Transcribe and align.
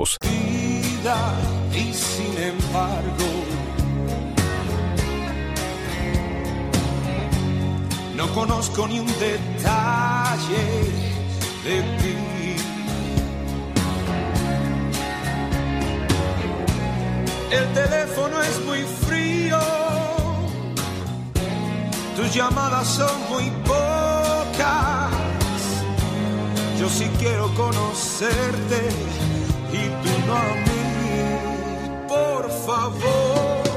Y 0.00 1.92
sin 1.92 2.40
embargo, 2.40 3.30
no 8.14 8.32
conozco 8.32 8.86
ni 8.86 9.00
un 9.00 9.08
detalle 9.18 10.66
de 11.64 11.82
ti. 11.98 12.16
El 17.50 17.72
teléfono 17.72 18.40
es 18.40 18.64
muy 18.66 18.82
frío, 19.08 19.58
tus 22.14 22.32
llamadas 22.32 22.86
son 22.86 23.20
muy 23.30 23.50
pocas. 23.66 25.10
Yo 26.78 26.88
sí 26.88 27.10
quiero 27.18 27.52
conocerte 27.54 29.18
e 29.72 29.88
do 30.02 30.14
nome, 30.26 30.78
por 32.08 32.50
favor. 32.50 33.67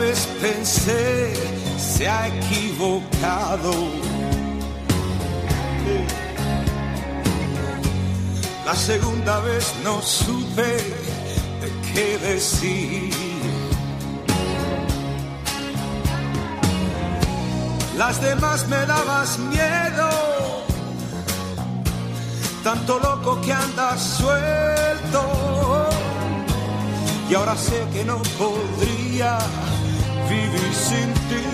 Vez 0.00 0.26
pensé 0.40 1.34
se 1.78 2.08
ha 2.08 2.28
equivocado. 2.28 3.72
La 8.64 8.74
segunda 8.74 9.40
vez 9.40 9.74
no 9.84 10.00
supe 10.00 10.76
de 11.62 11.68
qué 11.92 12.18
decir. 12.18 13.10
Las 17.96 18.20
demás 18.22 18.66
me 18.68 18.86
dabas 18.86 19.38
miedo, 19.38 20.10
tanto 22.64 22.98
loco 22.98 23.40
que 23.42 23.52
andas 23.52 24.00
suelto. 24.18 25.22
Y 27.28 27.34
ahora 27.34 27.56
sé 27.56 27.86
que 27.92 28.04
no 28.04 28.20
podría 28.38 29.38
vivir 30.30 30.72
sin 30.72 31.08
ti. 31.28 31.44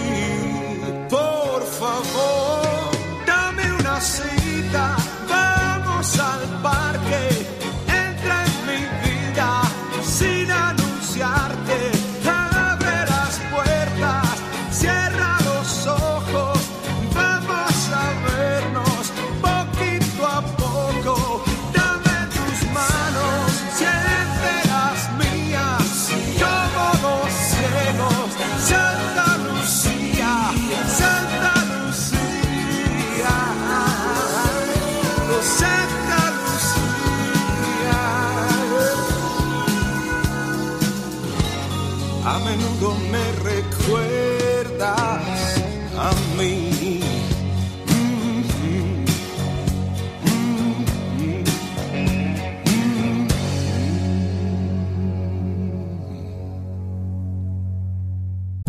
Por 1.09 1.61
favor, 1.81 2.91
dame 3.27 3.65
una 3.81 4.01
cita, 4.01 4.97
vamos 5.29 6.07
al 6.19 6.43
parque, 6.63 7.21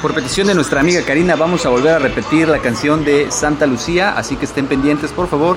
Por 0.00 0.14
petición 0.14 0.46
de 0.46 0.54
nuestra 0.54 0.80
amiga 0.80 1.02
Karina 1.02 1.34
vamos 1.34 1.66
a 1.66 1.70
volver 1.70 1.94
a 1.94 1.98
repetir 1.98 2.46
la 2.46 2.60
canción 2.60 3.04
de 3.04 3.32
Santa 3.32 3.66
Lucía, 3.66 4.16
así 4.16 4.36
que 4.36 4.44
estén 4.44 4.68
pendientes 4.68 5.10
por 5.10 5.26
favor. 5.26 5.56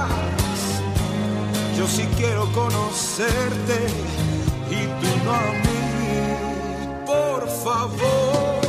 Yo 1.81 1.87
sí 1.87 2.07
quiero 2.15 2.45
conocerte 2.51 3.87
y 4.69 4.85
tú 4.85 5.25
no 5.25 5.31
a 5.33 5.51
mí. 5.63 7.05
Por 7.07 7.49
favor, 7.49 8.60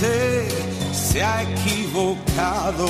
pensé, 0.00 0.48
se 0.92 1.22
ha 1.22 1.42
equivocado. 1.42 2.86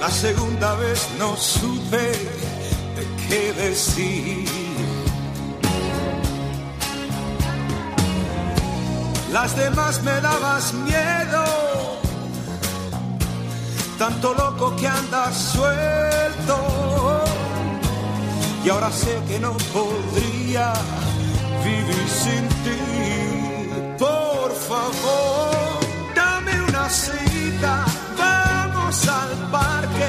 La 0.00 0.10
segunda 0.10 0.74
vez 0.76 1.08
no 1.18 1.36
supe 1.36 2.12
de 2.96 3.06
qué 3.28 3.52
decir. 3.52 4.48
Las 9.32 9.56
demás 9.56 10.02
me 10.02 10.20
dabas 10.20 10.72
miedo, 10.72 11.44
tanto 13.98 14.34
loco 14.34 14.74
que 14.76 14.88
andas 14.88 15.36
suelto. 15.36 16.56
Y 18.64 18.68
ahora 18.68 18.90
sé 18.90 19.18
que 19.26 19.38
no 19.38 19.52
podría 19.72 20.72
vivir 21.64 22.08
sin 22.08 22.48
ti. 22.64 22.78
Por 23.98 24.50
favor, 24.68 25.78
dame 26.14 26.62
una 26.68 26.88
cita, 26.88 27.84
vamos 28.18 29.08
al 29.08 29.50
parque, 29.50 30.08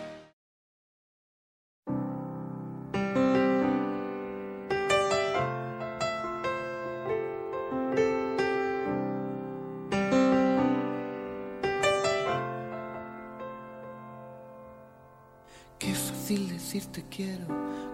Decir 16.71 16.89
te 16.89 17.03
quiero 17.09 17.47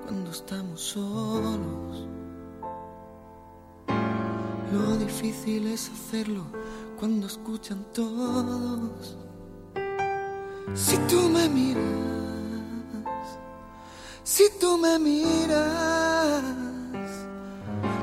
cuando 0.03 0.29
estamos 0.29 0.79
solos. 0.79 2.07
Lo 4.72 4.98
difícil 4.98 5.65
es 5.65 5.89
hacerlo 5.89 6.43
cuando 7.00 7.25
escuchan 7.25 7.84
todos. 7.91 9.17
Si 10.75 10.96
tú 11.10 11.27
me 11.27 11.50
miras, 11.50 11.81
si 14.24 14.43
tú 14.60 14.77
me 14.77 15.00
miras, 15.00 16.43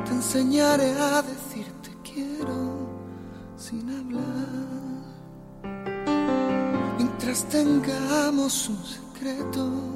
te 0.06 0.10
enseñaré 0.10 0.90
a 0.98 1.22
decirte 1.22 1.90
quiero 2.02 2.88
sin 3.56 3.88
hablar. 3.90 4.48
Mientras 6.98 7.44
tengamos 7.44 8.68
un 8.68 8.84
secreto 8.84 9.93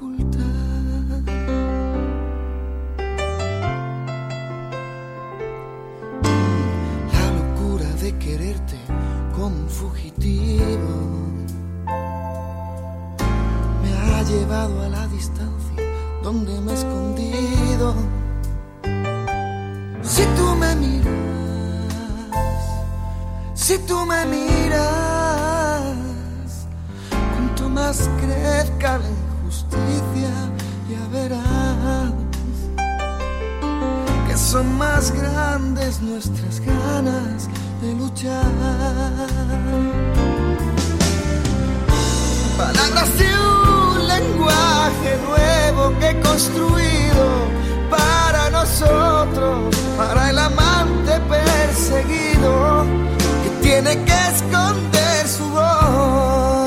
La 0.00 0.08
locura 7.36 7.84
de 8.00 8.16
quererte 8.16 8.78
como 9.34 9.48
un 9.48 9.68
fugitivo 9.68 10.94
me 13.82 13.92
ha 13.92 14.22
llevado 14.22 14.82
a 14.84 14.88
la 14.88 15.06
distancia 15.08 15.84
donde 16.22 16.58
me 16.62 16.72
he 16.72 16.74
escondido. 16.74 17.94
Si 20.00 20.22
tú 20.34 20.56
me 20.56 20.76
miras, 20.76 21.12
Si 23.52 23.78
tú 23.80 24.06
me 24.06 24.24
miras, 24.24 25.84
cuanto 27.34 27.68
más 27.68 28.08
crezca 28.18 28.98
injusticia, 29.70 30.30
ya 30.88 31.06
verás 31.12 32.12
que 34.28 34.36
son 34.36 34.78
más 34.78 35.10
grandes 35.12 36.00
nuestras 36.00 36.60
ganas 36.60 37.48
de 37.80 37.94
luchar. 37.94 38.44
Palabras 42.56 43.18
de 43.18 43.26
un 43.26 44.08
lenguaje 44.08 45.18
nuevo 45.26 45.98
que 45.98 46.10
he 46.10 46.20
construido 46.20 47.48
para 47.90 48.50
nosotros, 48.50 49.74
para 49.96 50.30
el 50.30 50.38
amante 50.38 51.18
perseguido 51.28 52.84
que 53.42 53.50
tiene 53.62 54.04
que 54.04 54.28
esconder 54.34 55.28
su 55.28 55.48
voz. 55.48 56.59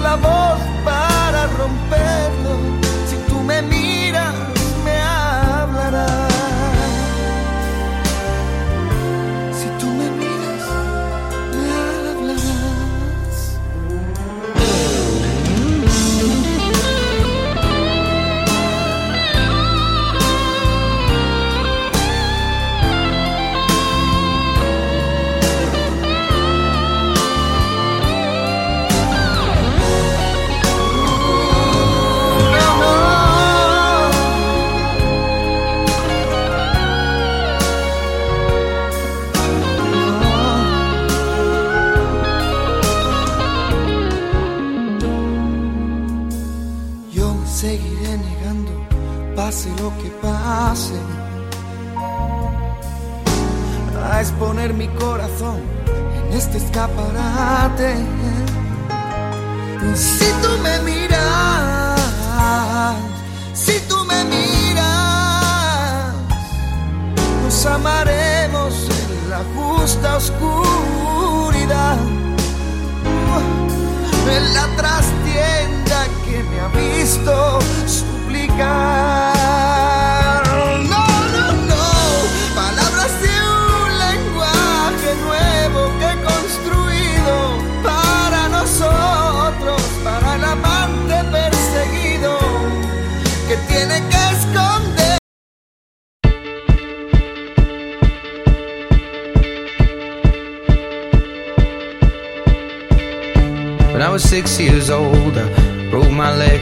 La 0.00 0.16
voz 0.16 0.60
mi 54.72 54.88
corazón 54.88 55.60
en 56.16 56.32
este 56.36 56.56
escaparate. 56.58 57.96
Si 59.94 60.24
tú 60.42 60.48
me 60.62 60.78
miras, 60.80 62.00
si 63.52 63.78
tú 63.88 63.96
me 64.06 64.24
miras, 64.24 66.14
nos 67.42 67.66
amaremos 67.66 68.74
en 68.88 69.30
la 69.30 69.42
justa 69.54 70.16
oscuridad 70.16 71.98
en 74.30 74.54
la 74.54 74.66
trastienda 74.76 76.06
que 76.24 76.42
me 76.44 76.60
ha 76.60 76.68
visto 76.68 77.58
suplicar. 77.86 79.33
My 106.24 106.34
leg. 106.36 106.60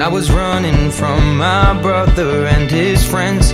I 0.00 0.08
was 0.08 0.30
running 0.30 0.92
from 0.92 1.36
my 1.36 1.66
brother 1.82 2.46
and 2.46 2.70
his 2.70 3.04
friends. 3.04 3.50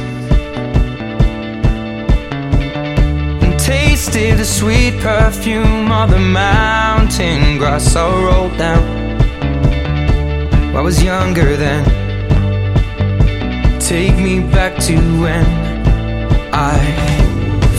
And 3.44 3.58
tasted 3.58 4.36
the 4.42 4.44
sweet 4.44 4.94
perfume 5.00 5.90
of 5.90 6.10
the 6.10 6.18
mountain 6.18 7.56
grass 7.56 7.96
I 7.96 8.06
rolled 8.26 8.56
down. 8.58 8.84
I 10.78 10.82
was 10.82 11.02
younger 11.02 11.56
then. 11.56 11.82
Take 13.80 14.16
me 14.26 14.40
back 14.56 14.72
to 14.88 14.96
when 15.22 15.46
I 16.72 16.74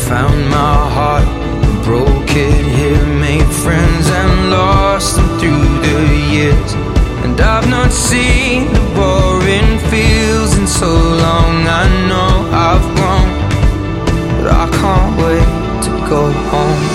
found 0.08 0.38
my 0.50 0.76
heart, 0.98 1.45
broke 1.86 2.32
it 2.32 2.66
here, 2.66 3.06
made 3.20 3.46
friends 3.64 4.10
and 4.10 4.50
lost 4.50 5.18
them 5.18 5.30
through 5.40 5.68
the 5.86 6.00
years. 6.34 6.74
And 7.24 7.40
I've 7.40 7.70
not 7.70 7.92
seen 7.92 8.74
the 8.74 8.80
boring 8.98 9.78
fields 9.92 10.58
in 10.58 10.66
so 10.66 10.92
long. 10.92 11.56
I 11.82 11.86
know 12.10 12.34
I've 12.68 12.88
grown, 12.98 13.30
but 14.38 14.48
I 14.64 14.66
can't 14.80 15.14
wait 15.22 15.84
to 15.86 15.92
go 16.10 16.32
home. 16.50 16.95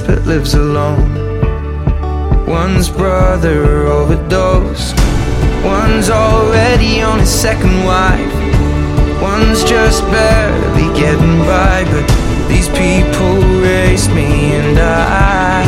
But 0.00 0.24
lives 0.24 0.54
alone. 0.54 1.12
One's 2.46 2.88
brother 2.88 3.86
overdosed. 3.86 4.96
One's 5.64 6.08
already 6.08 7.02
on 7.02 7.18
his 7.20 7.30
second 7.30 7.84
wife. 7.84 8.34
One's 9.20 9.62
just 9.64 10.02
barely 10.04 10.88
getting 10.98 11.38
by, 11.40 11.84
but 11.84 12.06
these 12.48 12.68
people 12.70 13.34
raised 13.60 14.10
me 14.10 14.54
and 14.60 14.78
I 14.78 15.62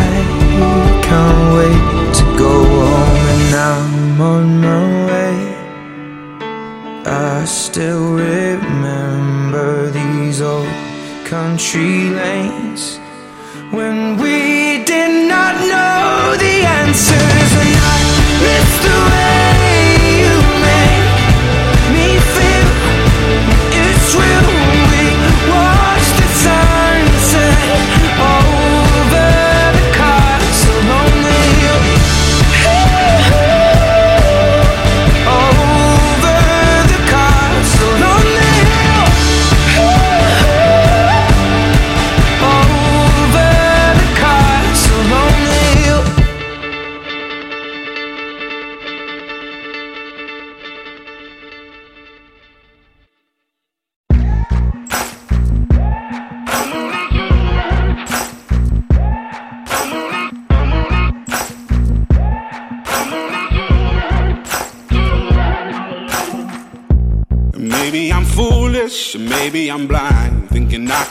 can't 1.08 1.44
wait 1.58 2.14
to 2.18 2.24
go 2.38 2.64
home 2.64 3.24
and 3.34 3.54
I'm 3.54 4.20
on 4.20 4.60
my 4.60 5.06
way. 5.10 5.36
I 7.06 7.44
still 7.44 8.14
remember 8.14 9.90
these 9.90 10.40
old 10.40 10.68
country 11.24 12.10
lanes 12.10 12.98
when 13.70 14.03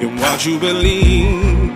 in 0.00 0.16
what 0.16 0.44
you 0.44 0.58
believe? 0.58 1.74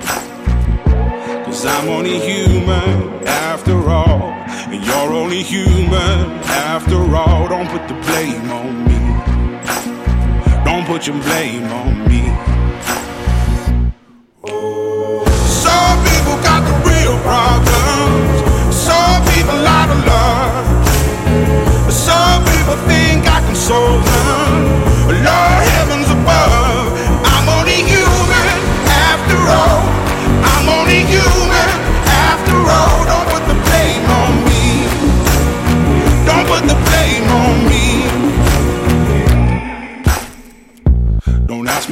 Cause 1.44 1.64
I'm 1.64 1.88
only 1.88 2.18
human 2.18 3.26
after 3.26 3.76
all. 3.88 4.32
And 4.72 4.84
you're 4.84 5.12
only 5.12 5.42
human 5.42 6.30
after 6.70 6.98
all. 7.16 7.48
Don't 7.48 7.68
put 7.68 7.88
the 7.88 7.94
blame 8.06 8.50
on 8.50 8.84
me. 8.88 9.00
Don't 10.64 10.86
put 10.86 11.06
your 11.06 11.16
blame 11.22 11.64
on 11.64 12.08
me. 12.08 12.22
Some 15.64 15.96
people 16.10 16.36
got 16.48 16.60
the 16.68 16.76
real 16.88 17.16
problems. 17.24 18.36
Some 18.74 19.20
people 19.32 19.60
out 19.78 19.88
of 19.94 20.00
love. 20.12 20.66
Some 21.90 22.44
people 22.44 22.76
think 22.86 23.26
I 23.26 23.40
can 23.40 23.56
solve 23.56 24.04
them. 24.04 24.80
Lord 25.24 25.59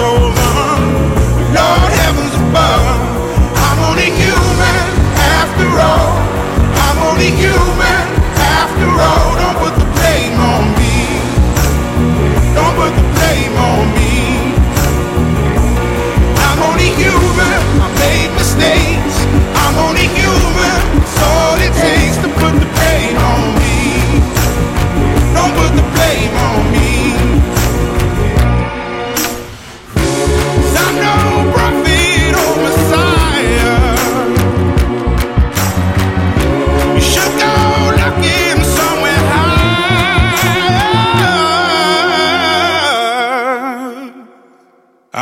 think 0.00 0.39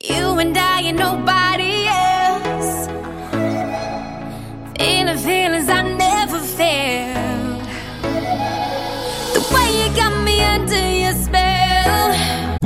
You 0.00 0.38
and 0.38 0.56
I 0.56 0.82
and 0.82 0.96
nobody 0.96 1.88
else. 1.88 2.86
Feeling 4.78 5.18
feelings 5.18 5.68
I 5.68 5.82
never 5.82 6.38
felt. 6.38 7.27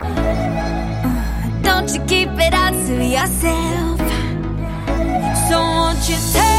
Don't 0.00 1.88
you 1.94 2.04
keep 2.06 2.28
it 2.30 2.54
out 2.54 2.72
to 2.72 3.04
yourself. 3.04 3.98
So 5.48 5.60
won't 5.60 6.08
you 6.08 6.16
tell 6.32 6.53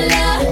love. 0.00 0.51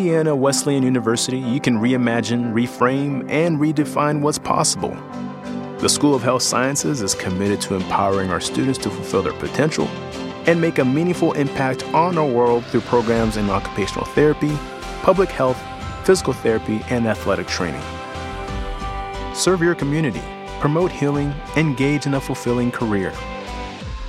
Indiana 0.00 0.34
Wesleyan 0.34 0.82
University, 0.82 1.38
you 1.38 1.60
can 1.60 1.76
reimagine, 1.76 2.54
reframe, 2.54 3.30
and 3.30 3.58
redefine 3.58 4.22
what's 4.22 4.38
possible. 4.38 4.96
The 5.80 5.90
School 5.90 6.14
of 6.14 6.22
Health 6.22 6.42
Sciences 6.42 7.02
is 7.02 7.14
committed 7.14 7.60
to 7.60 7.74
empowering 7.74 8.30
our 8.30 8.40
students 8.40 8.78
to 8.78 8.88
fulfill 8.88 9.22
their 9.22 9.34
potential 9.34 9.88
and 10.46 10.58
make 10.58 10.78
a 10.78 10.84
meaningful 10.86 11.34
impact 11.34 11.84
on 11.92 12.16
our 12.16 12.26
world 12.26 12.64
through 12.64 12.80
programs 12.80 13.36
in 13.36 13.50
occupational 13.50 14.06
therapy, 14.06 14.56
public 15.02 15.28
health, 15.28 15.62
physical 16.06 16.32
therapy, 16.32 16.80
and 16.88 17.06
athletic 17.06 17.46
training. 17.46 17.82
Serve 19.34 19.60
your 19.60 19.74
community, 19.74 20.22
promote 20.60 20.90
healing, 20.90 21.34
engage 21.58 22.06
in 22.06 22.14
a 22.14 22.20
fulfilling 22.22 22.70
career. 22.70 23.12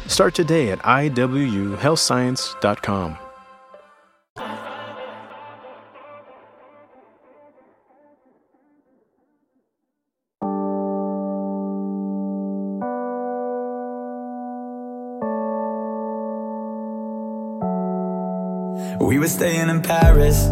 Start 0.08 0.36
today 0.36 0.72
at 0.72 0.80
iwuhealthscience.com. 0.80 3.31
We 19.12 19.20
were 19.20 19.28
staying 19.28 19.68
in 19.68 19.82
Paris 19.82 20.46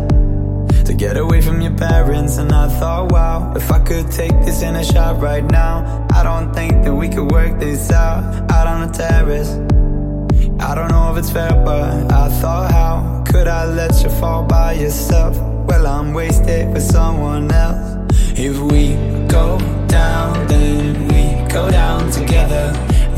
to 0.84 0.93
get 0.93 1.16
away 1.16 1.39
from 1.39 1.62
your 1.62 1.74
parents. 1.78 2.36
And 2.39 2.51
I 2.51 2.68
thought, 2.68 3.10
wow, 3.10 3.53
if 3.55 3.72
I 3.72 3.80
could 3.80 4.12
take 4.12 4.34
this 4.43 4.62
in 4.62 4.76
a 4.76 4.84
shot 4.84 5.22
right 5.22 5.49
now, 5.49 6.05
I 6.12 6.24
don't 6.24 6.53
think 6.53 6.84
that 6.84 6.93
we 6.93 7.07
could 7.07 7.32
work 7.32 7.57
this 7.57 7.89
out 7.89 8.51
out 8.51 8.68
on 8.68 8.86
the 8.86 8.93
terrace. 8.93 9.51
I 10.60 10.76
don't 10.76 10.89
know 10.89 11.10
if 11.14 11.20
it's 11.20 11.32
fair, 11.32 11.51
but 11.64 12.12
I 12.12 12.28
thought, 12.41 12.70
how 12.70 13.24
could 13.32 13.47
I 13.47 13.64
let 13.64 14.03
you 14.03 14.10
fall 14.10 14.43
by 14.43 14.74
yourself? 14.74 15.38
Well, 15.66 15.88
I'm 15.88 16.14
wasted 16.14 16.74
with 16.74 16.84
someone 16.84 17.49
else. 17.49 18.12
If 18.38 18.60
we 18.60 18.95
go 19.30 19.57
down, 19.88 20.47
then 20.47 21.07
we 21.07 21.47
go 21.47 21.72
down 21.72 22.12
together. 22.12 22.76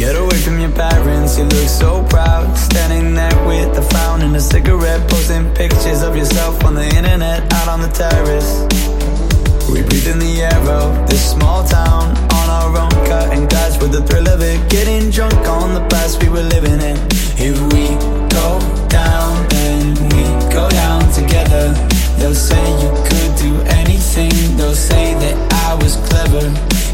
get 0.00 0.16
away 0.16 0.38
from 0.38 0.58
your 0.58 0.72
parents. 0.72 1.36
You 1.36 1.44
look 1.44 1.68
so 1.68 2.02
proud, 2.08 2.56
standing 2.56 3.12
there 3.12 3.36
with 3.46 3.76
a 3.76 3.82
frown 3.90 4.22
and 4.22 4.34
a 4.34 4.40
cigarette, 4.40 5.02
posting 5.10 5.44
pictures 5.52 6.00
of 6.00 6.16
yourself 6.16 6.64
on 6.64 6.74
the 6.74 6.88
internet, 6.96 7.52
out 7.52 7.68
on 7.68 7.82
the 7.82 7.92
terrace. 8.02 8.50
We 9.68 9.82
breathe 9.82 10.08
in 10.08 10.18
the 10.18 10.40
air 10.40 10.62
of 10.80 11.06
this 11.06 11.32
small 11.32 11.64
town 11.64 12.16
on 12.38 12.46
our 12.48 12.72
own, 12.82 12.90
cutting 13.10 13.46
glass 13.46 13.78
with 13.78 13.92
the 13.92 14.00
thrill 14.06 14.26
of 14.26 14.40
it, 14.40 14.58
getting 14.70 15.10
drunk 15.10 15.46
on 15.46 15.74
the 15.74 15.86
past 15.90 16.22
we 16.22 16.30
were 16.30 16.48
living 16.54 16.80
in. 16.80 16.96
If 17.36 17.60
we 17.74 17.92
go 18.32 18.48
down, 18.88 19.46
then 19.50 19.84
we 20.12 20.24
go 20.48 20.64
down 20.70 21.12
together. 21.12 21.74
They'll 22.16 22.34
say 22.34 22.64
you 22.82 22.90
could 23.04 23.32
do 23.36 23.52
anything, 23.80 24.32
they'll 24.56 24.74
say 24.74 25.12
that 25.12 25.36
I 25.68 25.74
was 25.74 25.96
clever. 26.08 26.46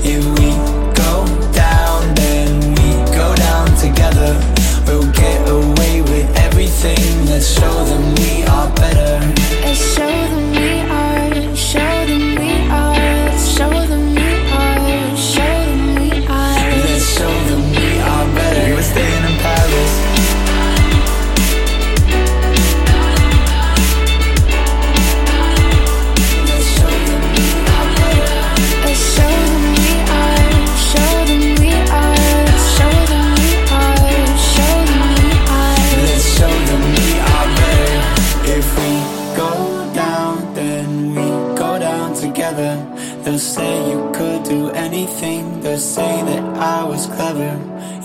If 0.03 0.23
we 0.39 0.51
go 0.99 1.25
We'll 4.87 5.11
get 5.13 5.49
away 5.49 6.03
with 6.03 6.29
everything, 6.37 7.27
let's 7.27 7.49
show 7.59 7.85
them 7.85 8.15
we 8.15 8.45
are 8.45 8.73
better. 8.75 10.36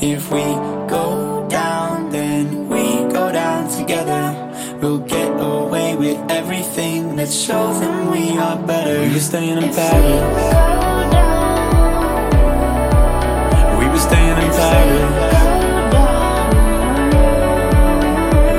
If 0.03 0.31
we 0.31 0.41
go 0.89 1.47
down, 1.47 2.09
then 2.09 2.67
we 2.69 2.81
go 3.13 3.31
down 3.31 3.69
together. 3.69 4.33
We'll 4.81 4.97
get 4.97 5.29
away 5.39 5.95
with 5.95 6.17
everything. 6.31 7.15
Let's 7.15 7.39
show 7.39 7.71
them 7.73 8.09
we 8.09 8.35
are 8.35 8.57
better. 8.65 8.99
We 8.99 9.13
were 9.13 9.19
staying 9.19 9.61
in 9.61 9.69
Paris. 9.69 10.21
We 13.77 13.85
were 13.93 13.99
staying 13.99 14.37
in 14.41 14.51
Paris. 14.57 15.03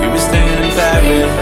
We 0.00 0.06
were 0.12 0.18
staying 0.18 0.62
in 0.62 0.70
Paris. 0.70 1.41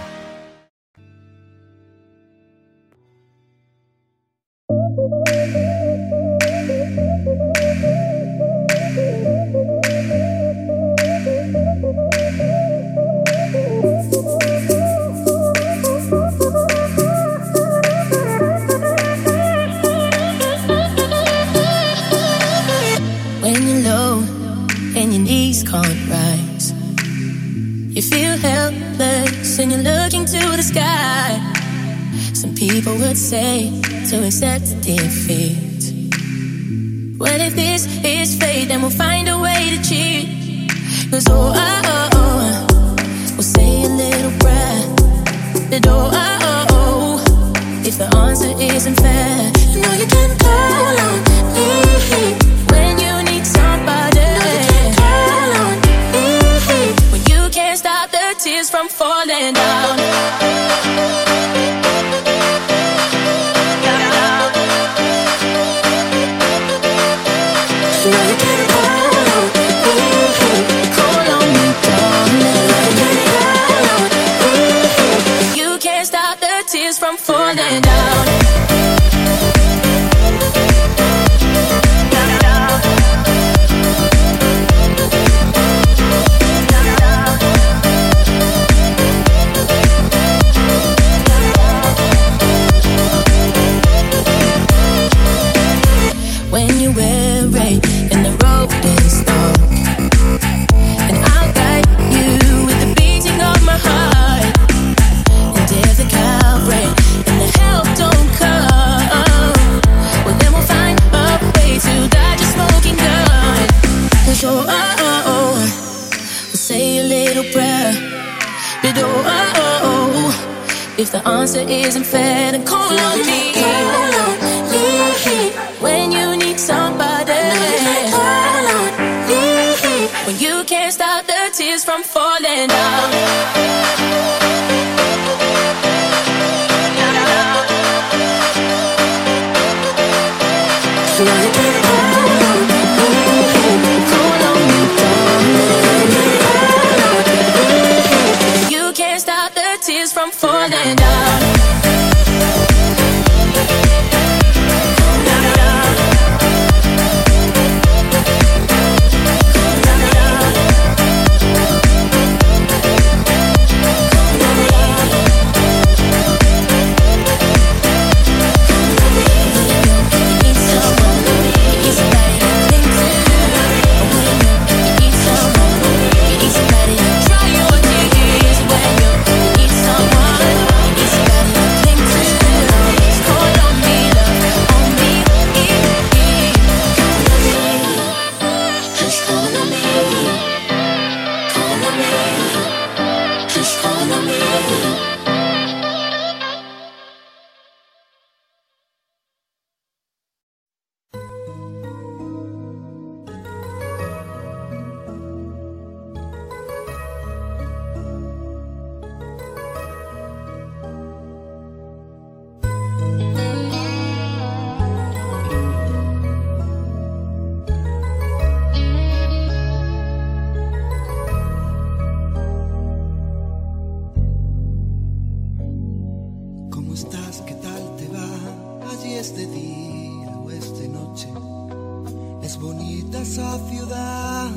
bonita 233.11 233.21
esa 233.21 233.59
ciudad 233.69 234.49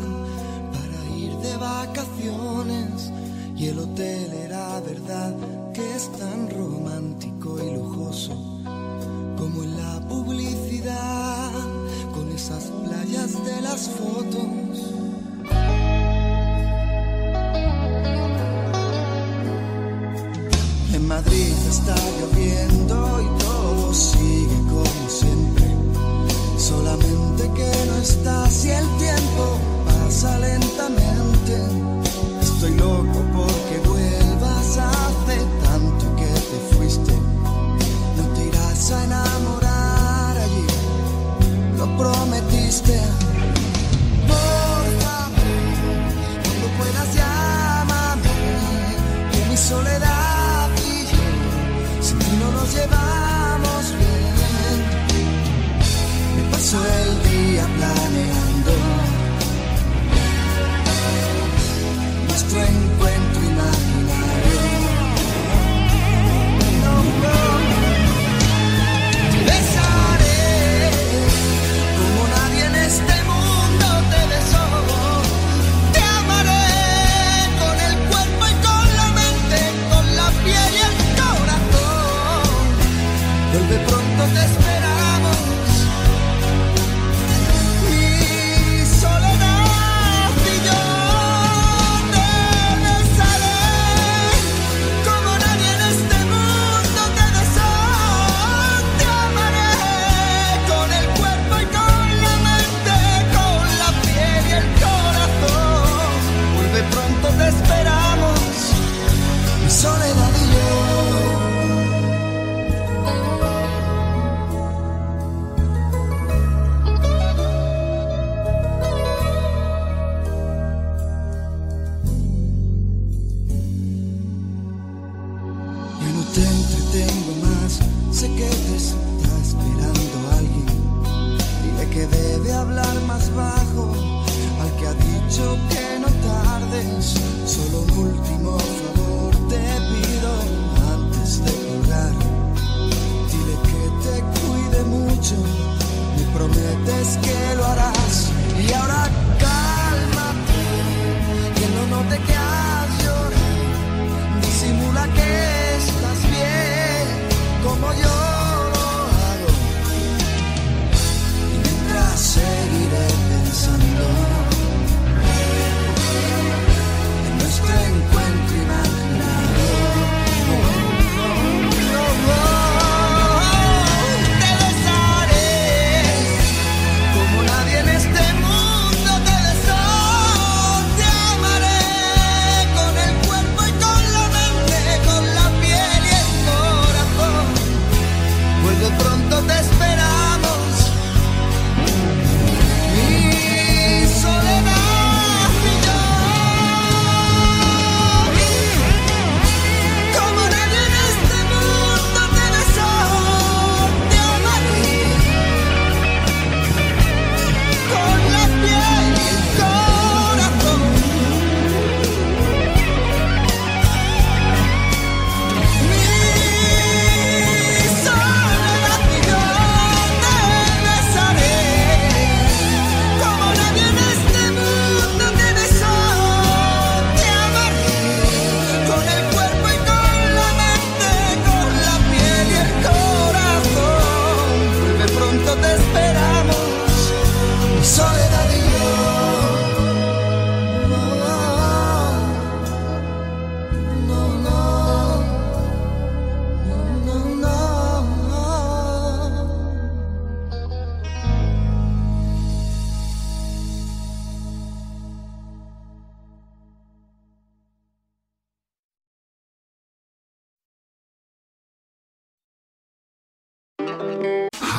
para 0.73 1.17
ir 1.17 1.33
de 1.39 1.57
vacaciones. 1.57 3.11
Y 3.57 3.69
el 3.69 3.79
hotel 3.79 4.33
era 4.33 4.81
verdad 4.81 5.35
que 5.73 5.95
es 5.95 6.11
tan 6.13 6.51
romántico 6.51 7.59
y 7.63 7.75
lujoso 7.75 8.35
como 9.37 9.63
en 9.63 9.77
la 9.77 10.01
publicidad 10.09 11.51
con 12.13 12.31
esas 12.31 12.65
playas 12.85 13.45
de 13.45 13.61
las 13.61 13.89
fotos. 13.89 14.64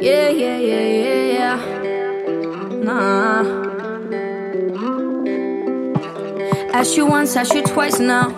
Yeah, 0.00 0.30
yeah, 0.30 0.56
yeah, 0.56 0.80
yeah, 0.80 1.24
yeah. 1.36 1.56
Nah. 2.82 3.44
Ask 6.72 6.96
you 6.96 7.04
once, 7.04 7.36
ask 7.36 7.52
you 7.52 7.62
twice 7.62 7.98
now. 8.00 8.30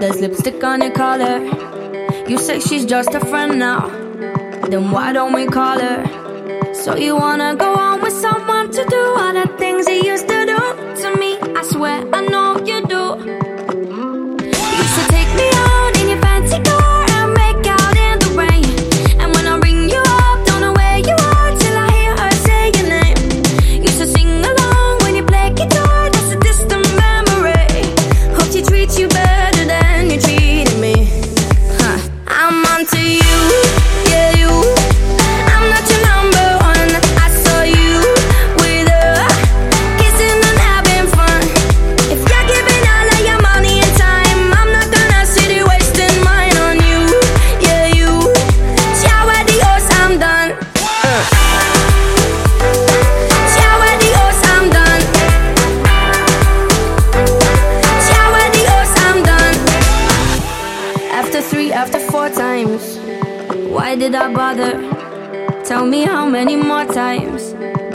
There's 0.00 0.18
lipstick 0.22 0.64
on 0.64 0.80
your 0.80 0.92
collar. 0.92 1.40
You 2.26 2.38
say 2.38 2.58
she's 2.58 2.86
just 2.86 3.14
a 3.14 3.20
friend 3.20 3.58
now. 3.58 3.88
Then 4.70 4.90
why 4.90 5.12
don't 5.12 5.34
we 5.34 5.44
call 5.44 5.78
her? 5.78 6.72
So 6.72 6.96
you 6.96 7.14
wanna 7.16 7.54
go 7.54 7.74
on 7.74 8.00
with 8.00 8.14
someone 8.14 8.70
to 8.70 8.84
do 8.86 9.02
what 9.12 9.36
I 9.36 9.44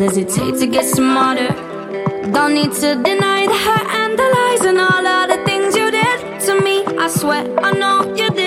hesitate 0.09 0.57
to 0.57 0.65
get 0.65 0.85
smarter. 0.85 1.49
Don't 2.33 2.55
need 2.55 2.71
to 2.73 2.95
deny 3.09 3.45
the 3.45 3.59
hurt 3.65 3.87
and 4.01 4.17
the 4.17 4.27
lies 4.37 4.61
and 4.61 4.79
all 4.79 5.05
of 5.05 5.29
the 5.29 5.39
things 5.45 5.75
you 5.75 5.91
did 5.91 6.39
to 6.47 6.59
me. 6.63 6.83
I 6.97 7.07
swear 7.09 7.45
I 7.59 7.71
know 7.73 8.15
you 8.15 8.29
did. 8.31 8.38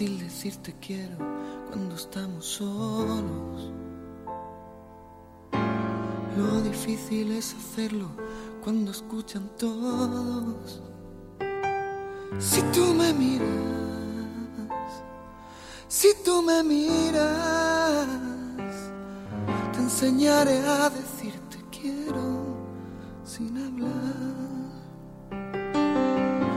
fácil 0.00 0.18
decir 0.18 0.56
te 0.62 0.72
quiero 0.80 1.18
cuando 1.68 1.94
estamos 1.94 2.46
solos. 2.46 3.70
Lo 6.38 6.62
difícil 6.62 7.32
es 7.32 7.54
hacerlo 7.54 8.08
cuando 8.64 8.92
escuchan 8.92 9.50
todos. 9.58 10.80
Si 12.38 12.62
tú 12.72 12.94
me 12.94 13.12
miras, 13.12 13.46
si 15.86 16.08
tú 16.24 16.40
me 16.40 16.62
miras, 16.62 18.08
te 19.74 19.80
enseñaré 19.80 20.60
a 20.60 20.88
decir 20.88 21.34
te 21.50 21.58
quiero 21.78 22.56
sin 23.22 23.54
hablar. 23.66 24.14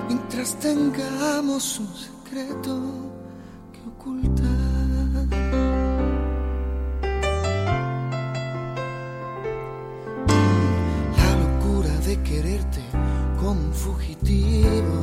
Mientras 0.07 0.57
tengamos 0.59 1.79
un 1.81 1.93
secreto 1.93 3.12
la 4.06 4.12
locura 11.38 11.89
de 12.06 12.22
quererte 12.22 12.82
como 13.39 13.51
un 13.51 13.74
fugitivo 13.74 14.97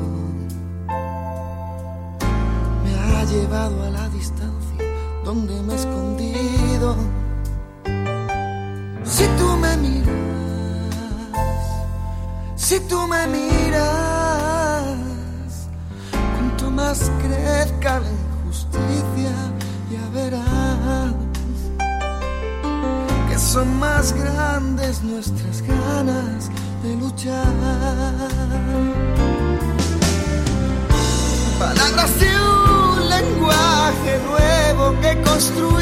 me 2.84 2.94
ha 2.94 3.24
llevado 3.24 3.84
a 3.84 3.90
la 3.90 4.08
distancia 4.10 4.84
donde 5.24 5.62
me 5.62 5.72
he 5.72 5.76
escondido. 5.76 6.96
Si 9.04 9.24
tú 9.38 9.56
me 9.56 9.76
miras, 9.78 10.94
si 12.54 12.80
tú 12.80 13.06
me 13.08 13.26
miras. 13.28 13.59
construir. 35.40 35.79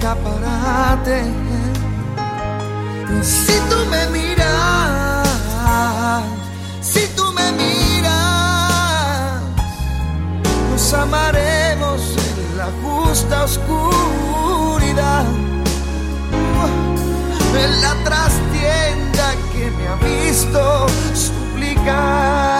escaparate. 0.00 1.22
Si 3.22 3.52
tú 3.68 3.76
me 3.90 4.06
miras, 4.08 5.28
si 6.80 7.06
tú 7.14 7.30
me 7.32 7.52
miras, 7.52 9.42
nos 10.70 10.94
amaremos 10.94 12.00
en 12.16 12.56
la 12.56 12.68
justa 12.82 13.44
oscuridad. 13.44 15.24
En 17.62 17.82
la 17.82 17.94
trastienda 18.04 19.34
que 19.52 19.70
me 19.70 19.86
ha 19.86 19.96
visto 19.96 20.86
suplicar. 21.14 22.59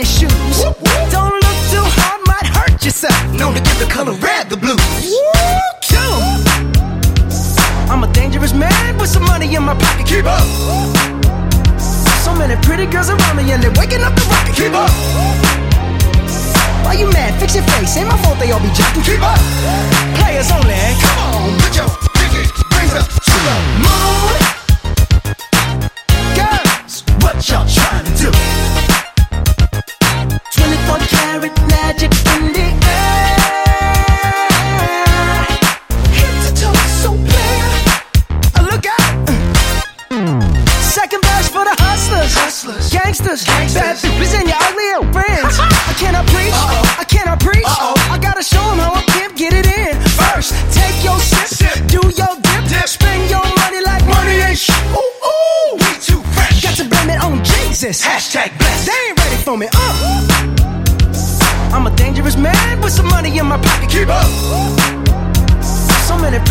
Finest 0.00 0.20
shoes. 0.20 0.62
Don't 1.12 1.34
look 1.44 1.58
too 1.68 1.84
hard, 2.00 2.20
might 2.26 2.46
hurt 2.46 2.82
yourself. 2.82 3.20
Known 3.36 3.52
to 3.54 3.60
give 3.60 3.78
the 3.78 3.86
color 3.86 4.12
red 4.12 4.48
the 4.48 4.56
blues. 4.56 4.80
I'm 7.90 8.04
a 8.04 8.12
dangerous 8.12 8.54
man 8.54 8.96
with 8.96 9.10
some 9.10 9.24
money 9.24 9.54
in 9.54 9.62
my 9.62 9.74
pocket. 9.74 10.06
Keep 10.06 10.24
up. 10.24 10.40
So 12.24 12.34
many 12.34 12.56
pretty 12.62 12.86
girls 12.86 13.10
around 13.10 13.36
me 13.36 13.52
and 13.52 13.62
they're 13.62 13.76
waking 13.76 14.00
up 14.00 14.14
the 14.14 14.24
rocket. 14.30 14.54
Keep 14.56 14.72
up. 14.72 14.90
Why 16.84 16.94
you 16.94 17.10
mad? 17.12 17.38
Fix 17.38 17.54
your 17.56 17.64
face. 17.64 17.96
Ain't 17.96 18.08
my 18.08 18.16
fault 18.22 18.38
they 18.38 18.50
all 18.52 18.60
be 18.60 18.72
jocking. 18.72 19.04
Keep 19.04 19.20
up. 19.20 19.36
Players 20.16 20.50
only. 20.50 20.80
Come 21.04 21.18
on, 21.28 21.60
put 21.60 21.76
your 21.76 21.90
pinky 22.16 22.48
rings 22.72 22.94
up 22.94 23.04
to 23.04 23.36
the 23.44 23.79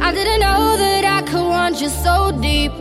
I 0.00 0.12
didn't 0.12 0.40
know 0.40 0.76
that 0.76 1.04
I 1.06 1.22
could 1.22 1.42
want 1.42 1.80
you 1.80 1.88
so 1.88 2.32
deep 2.42 2.72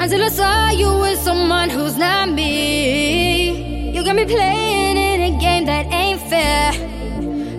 Until 0.00 0.22
I 0.22 0.28
saw 0.30 0.70
you 0.70 0.98
with 0.98 1.18
someone 1.18 1.68
who's 1.68 1.98
not 1.98 2.30
me. 2.30 3.90
You 3.94 4.02
got 4.02 4.16
me 4.16 4.24
playing 4.24 4.96
in 4.96 5.34
a 5.34 5.38
game 5.38 5.66
that 5.66 5.92
ain't 5.92 6.22
fair. 6.22 6.72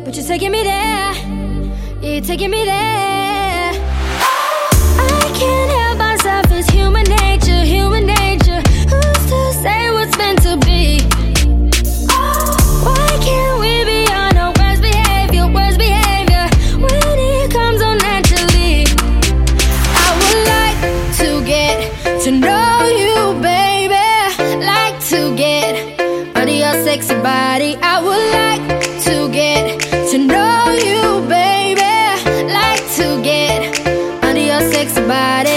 But 0.03 0.15
you're 0.15 0.25
taking 0.25 0.51
me 0.51 0.63
there. 0.63 1.13
You're 2.01 2.21
taking 2.21 2.49
me 2.49 2.65
there. 2.65 3.73
I 4.99 5.31
can't 5.37 5.71
help 5.71 5.97
myself, 5.99 6.45
it's 6.51 6.69
human. 6.69 7.16
sexy 34.71 35.01
body 35.07 35.56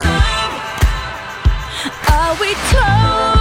Are 0.00 0.08
we 2.40 2.54
tone 2.70 3.31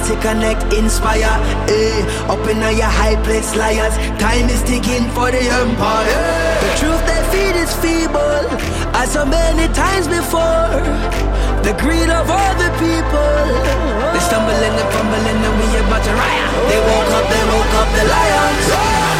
walls 0.00 0.08
to 0.08 0.20
connect, 0.20 0.72
inspire. 0.72 1.36
Eh, 1.68 2.28
up 2.28 2.46
in 2.48 2.58
your 2.58 2.86
high 2.86 3.16
place, 3.24 3.54
liars. 3.56 3.94
Time 4.18 4.48
is 4.48 4.62
ticking 4.62 5.08
for 5.10 5.30
the 5.30 5.40
empire. 5.40 6.24
The 6.60 6.70
truth 6.78 7.02
they 7.06 7.22
feed 7.32 7.56
is 7.56 7.72
feeble, 7.76 8.44
as 8.96 9.12
so 9.12 9.24
many 9.24 9.72
times 9.74 10.06
before. 10.08 10.80
The 11.62 11.74
greed 11.78 12.10
of 12.10 12.30
all 12.30 12.54
the 12.56 12.70
people. 12.80 13.46
They 14.12 14.20
stumbling 14.20 14.76
and 14.80 14.90
fumbling, 14.94 15.40
and 15.46 15.54
we 15.60 15.66
about 15.78 16.02
to 16.04 16.12
riot. 16.12 16.50
They 16.68 16.80
woke 16.80 17.12
up, 17.18 17.26
they 17.28 17.44
woke 17.52 17.74
up 17.80 17.88
the 17.96 18.04
lions. 18.08 19.19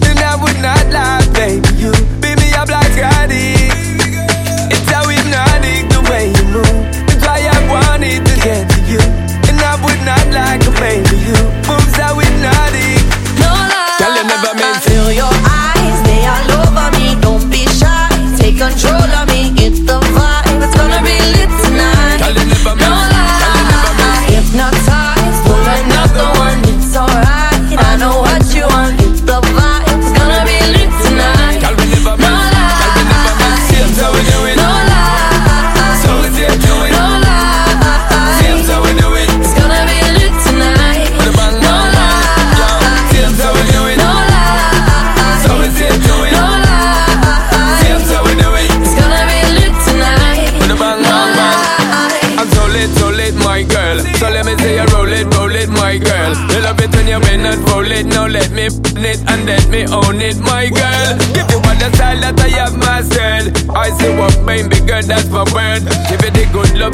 I 0.31 0.35
would 0.41 0.61
not 0.61 0.87
lie, 0.93 1.27
baby. 1.33 1.67
You 1.75 1.91
beat 2.21 2.39
me 2.39 2.53
up 2.53 2.69
like 2.69 2.87
Scotty. 2.93 3.51
It's 3.67 3.70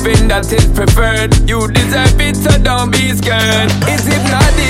something 0.08 0.28
that 0.30 0.52
is 0.54 0.66
preferred. 0.68 1.36
You 1.50 1.68
deserve 1.68 2.20
it, 2.22 2.36
so 2.36 2.52
don't 2.62 2.92
be 2.92 3.12
scared. 3.12 3.72
Is 3.90 4.08
it 4.08 4.24
not 4.32 4.67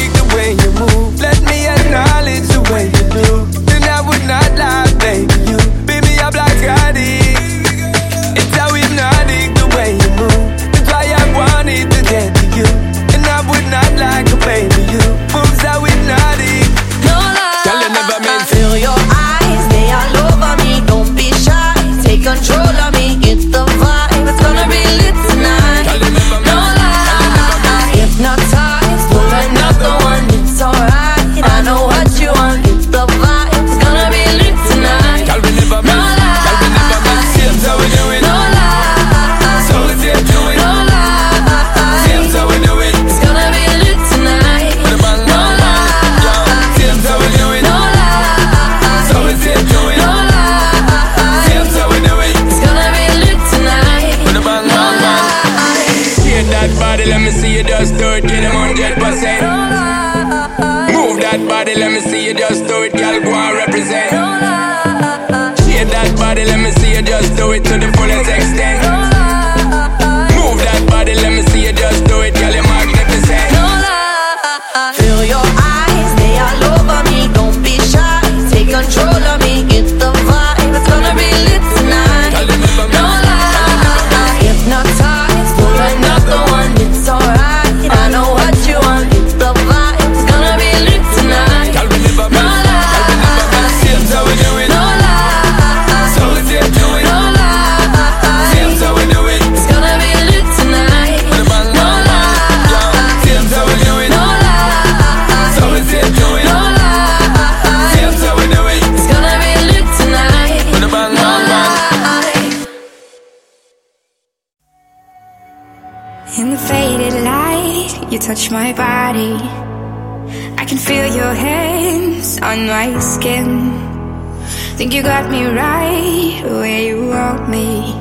the 126.48 126.60
way 126.60 126.88
you 126.88 127.08
want 127.08 127.50
me. 127.50 127.94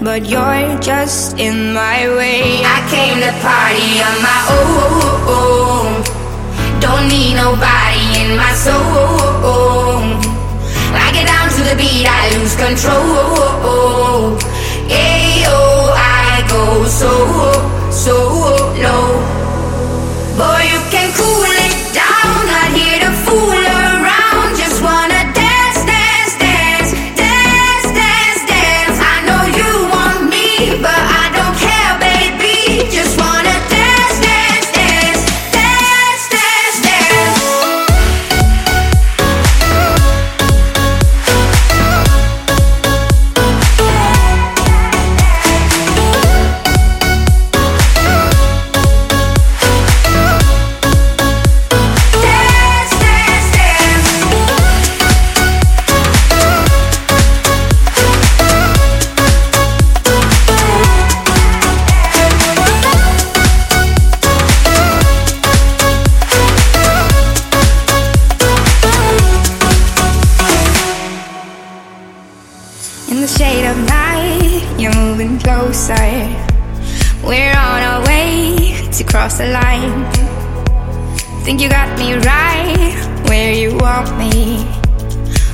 But 0.00 0.28
you're 0.28 0.78
just 0.80 1.38
in 1.38 1.74
my 1.74 2.06
way. 2.18 2.62
I 2.76 2.78
came 2.94 3.18
to 3.24 3.32
party 3.42 3.90
on 4.08 4.16
my 4.30 4.40
own. 4.58 5.88
Don't 6.80 7.06
need 7.08 7.34
nobody 7.34 8.04
in 8.22 8.36
my 8.36 8.54
soul. 8.54 9.98
I 11.04 11.10
get 11.12 11.26
down 11.26 11.48
to 11.56 11.62
the 11.68 11.76
beat, 11.80 12.06
I 12.06 12.22
lose 12.36 12.54
control. 12.54 14.38
Yeah, 14.86 15.50
oh, 15.50 15.92
I 15.96 16.46
go 16.54 16.84
so, 17.00 17.12
so 17.90 18.16
low. 18.84 19.37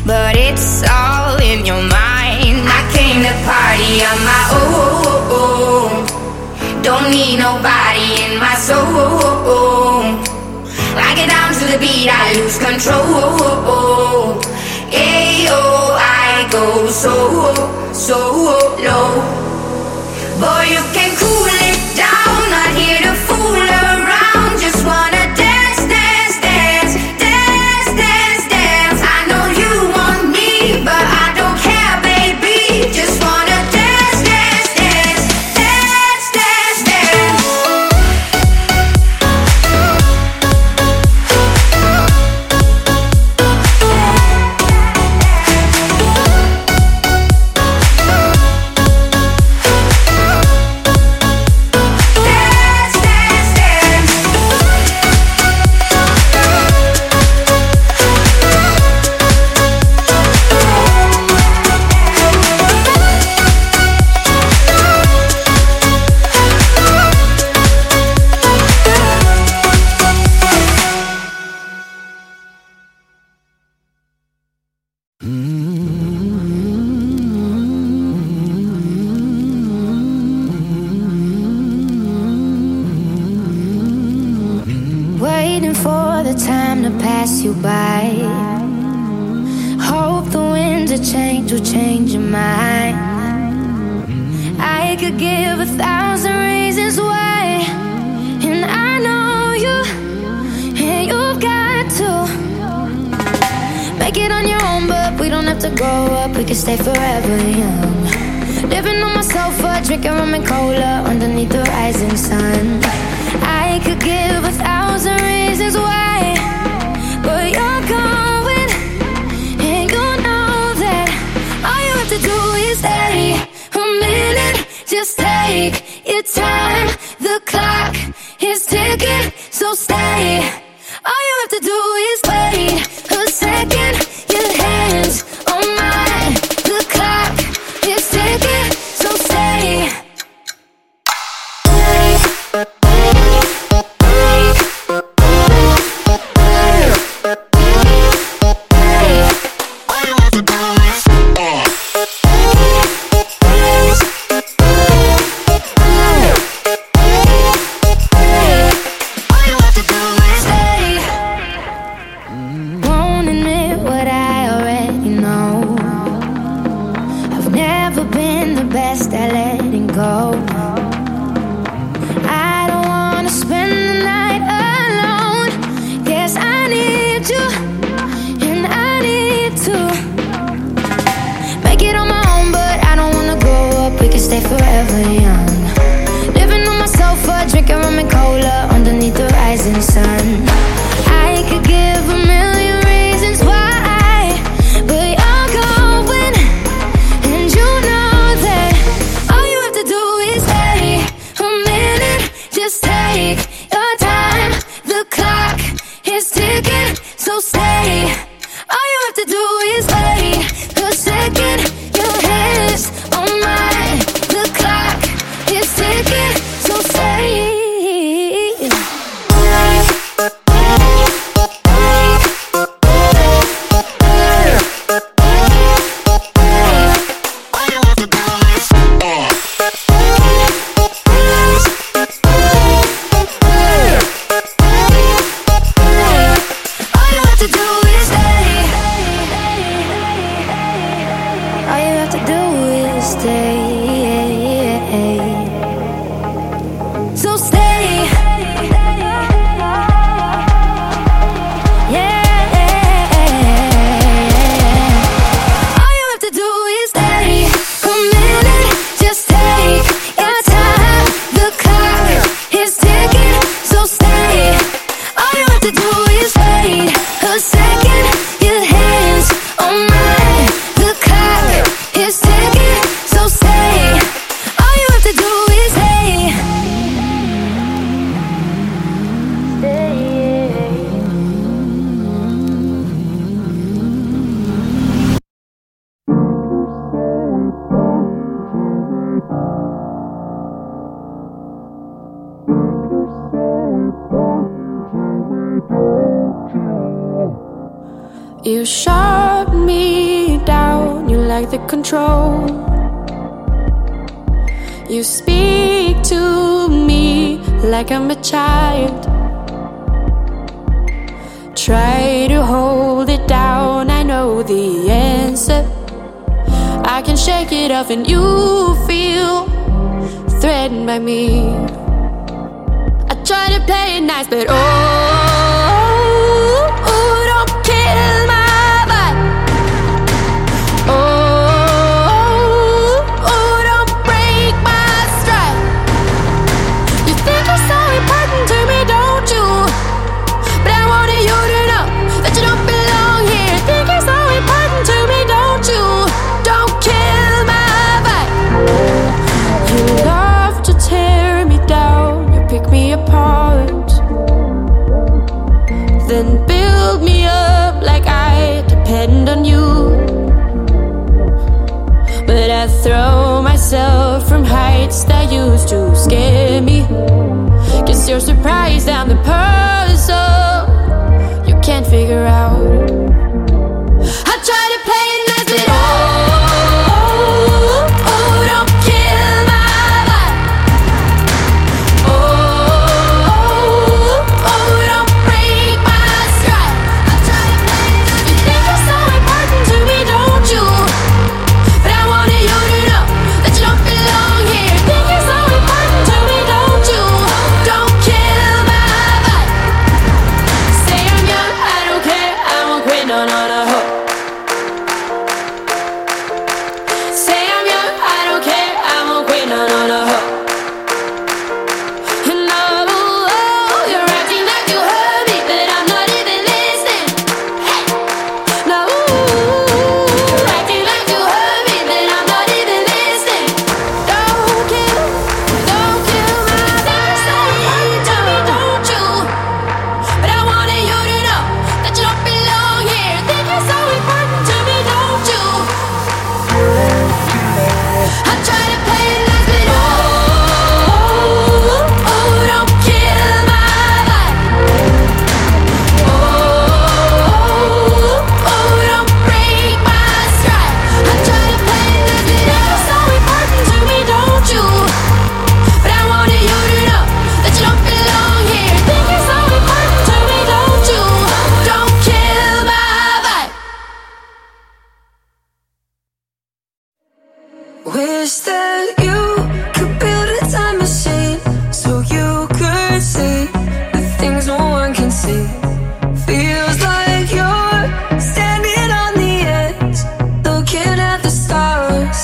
but 0.06 0.36
it's 0.36 0.82
all 0.88 1.36
in 1.40 1.64
your 1.64 1.80
mind. 1.80 2.68
I 2.68 2.80
came 2.92 3.22
to 3.24 3.34
party 3.48 4.04
on 4.04 4.18
my 4.28 4.44
own. 4.60 6.06
Don't 6.82 7.10
need 7.10 7.38
nobody 7.38 8.22
in 8.24 8.38
my 8.38 8.54
soul. 8.54 10.20
Like 10.94 11.18
it 11.18 11.28
down 11.28 11.52
to 11.54 11.64
the 11.72 11.78
beat, 11.78 12.08
I 12.10 12.34
lose 12.36 12.58
control. 12.58 14.40
Ayo, 14.92 15.60
I 15.96 16.48
go 16.52 16.86
so, 16.88 17.92
so 17.92 18.18
low. 18.84 19.08
Boy, 20.38 20.64
you 20.74 20.82
can 20.92 21.16
cool. 21.16 21.43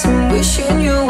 And 0.04 0.32
wishing 0.32 0.80
you 0.80 1.09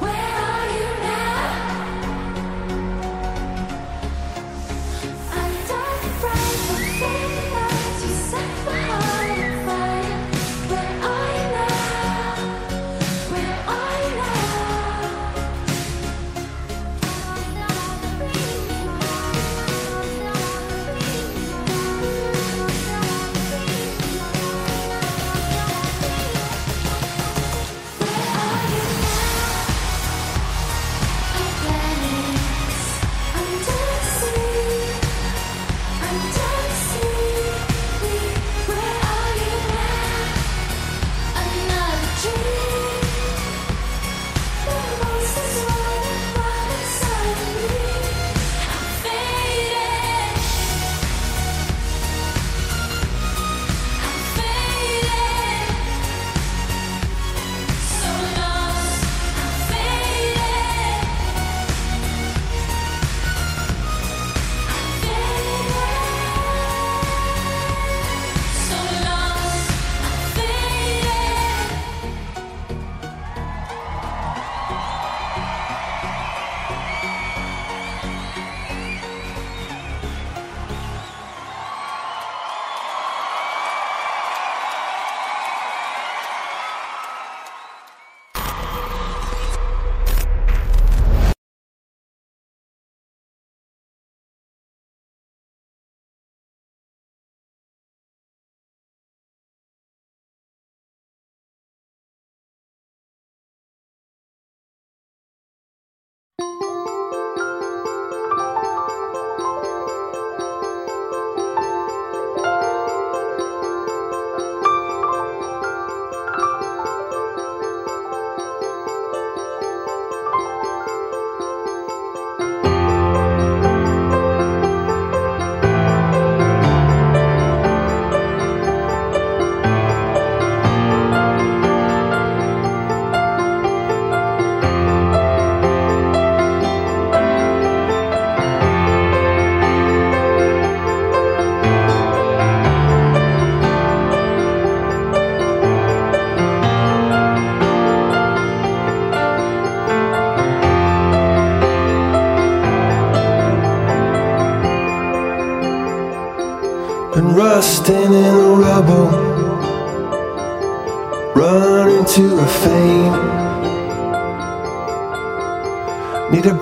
Now? 0.00 0.53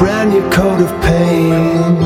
brand 0.02 0.30
new 0.32 0.42
coat 0.50 0.80
of 0.80 0.90
paint. 1.00 2.02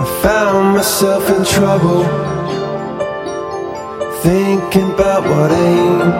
I 0.00 0.04
found 0.22 0.74
myself 0.74 1.28
in 1.28 1.44
trouble, 1.44 2.02
thinking 4.22 4.90
about 4.92 5.22
what 5.24 5.52
ain't. 5.52 6.14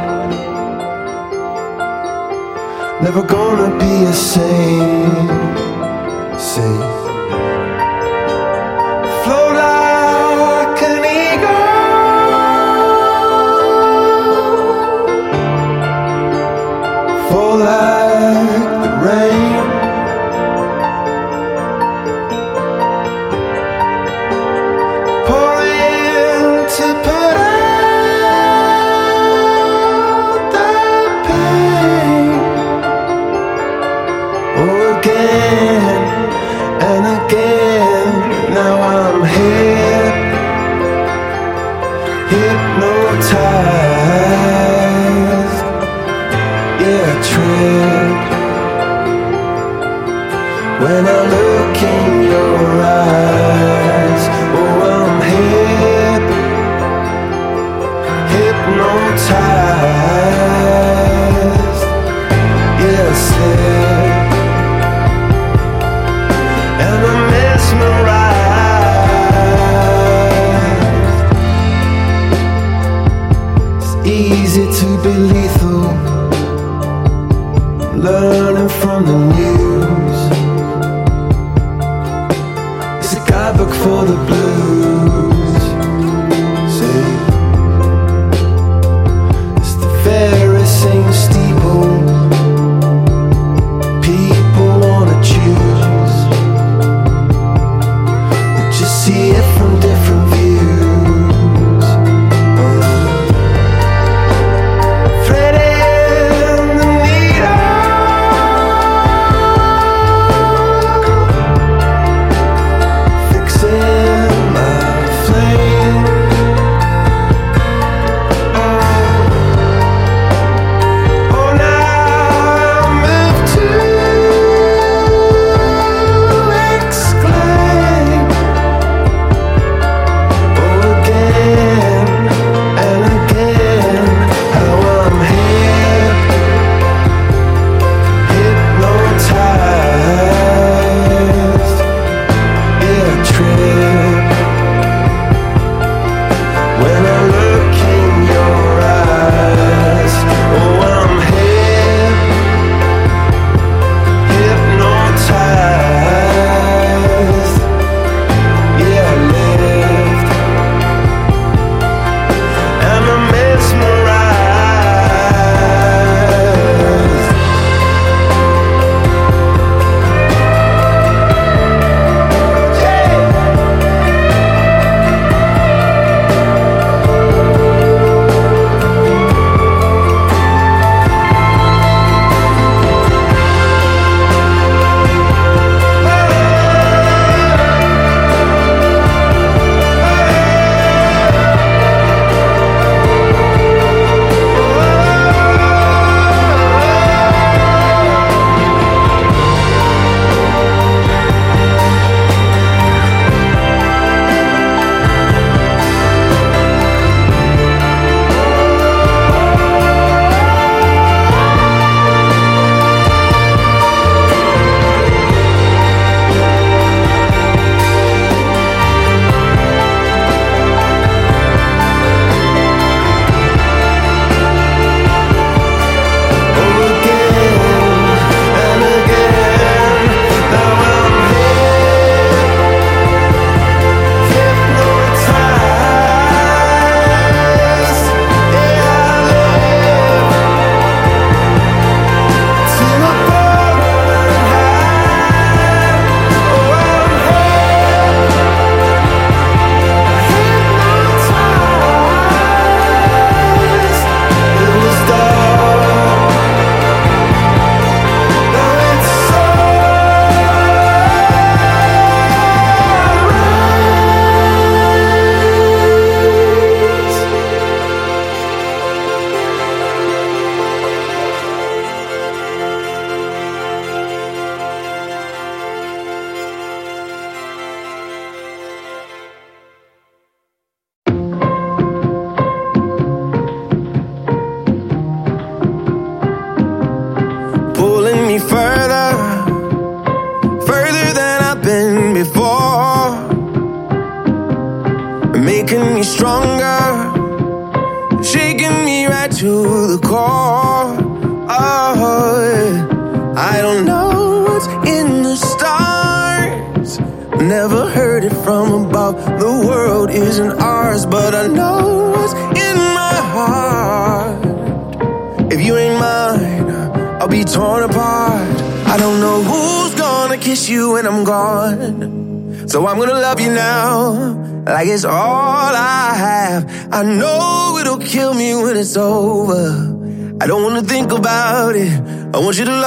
Never 3.02 3.22
gonna 3.22 3.78
be 3.78 3.94
a 4.04 4.12
saint. 4.12 5.51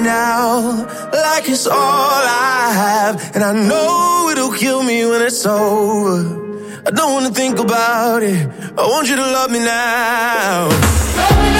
now, 0.00 0.86
like 1.12 1.48
it's 1.48 1.66
all 1.66 1.74
I 1.74 2.72
have. 2.72 3.34
And 3.34 3.44
I 3.44 3.52
know 3.52 4.28
it'll 4.30 4.52
kill 4.52 4.82
me 4.82 5.04
when 5.06 5.22
it's 5.22 5.44
over. 5.46 6.82
I 6.86 6.90
don't 6.90 7.12
wanna 7.12 7.30
think 7.30 7.58
about 7.58 8.22
it. 8.22 8.48
I 8.78 8.86
want 8.86 9.08
you 9.08 9.16
to 9.16 9.22
love 9.22 9.50
me 9.50 9.60
now. 9.60 11.59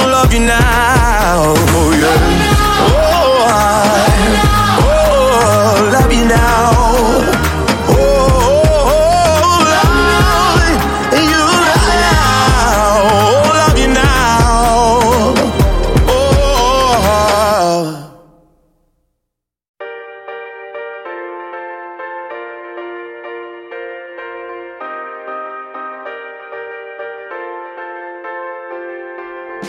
you 0.33 0.39
now. 0.39 0.90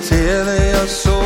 till 0.00 0.46
your 0.46 0.86
soul. 0.86 1.21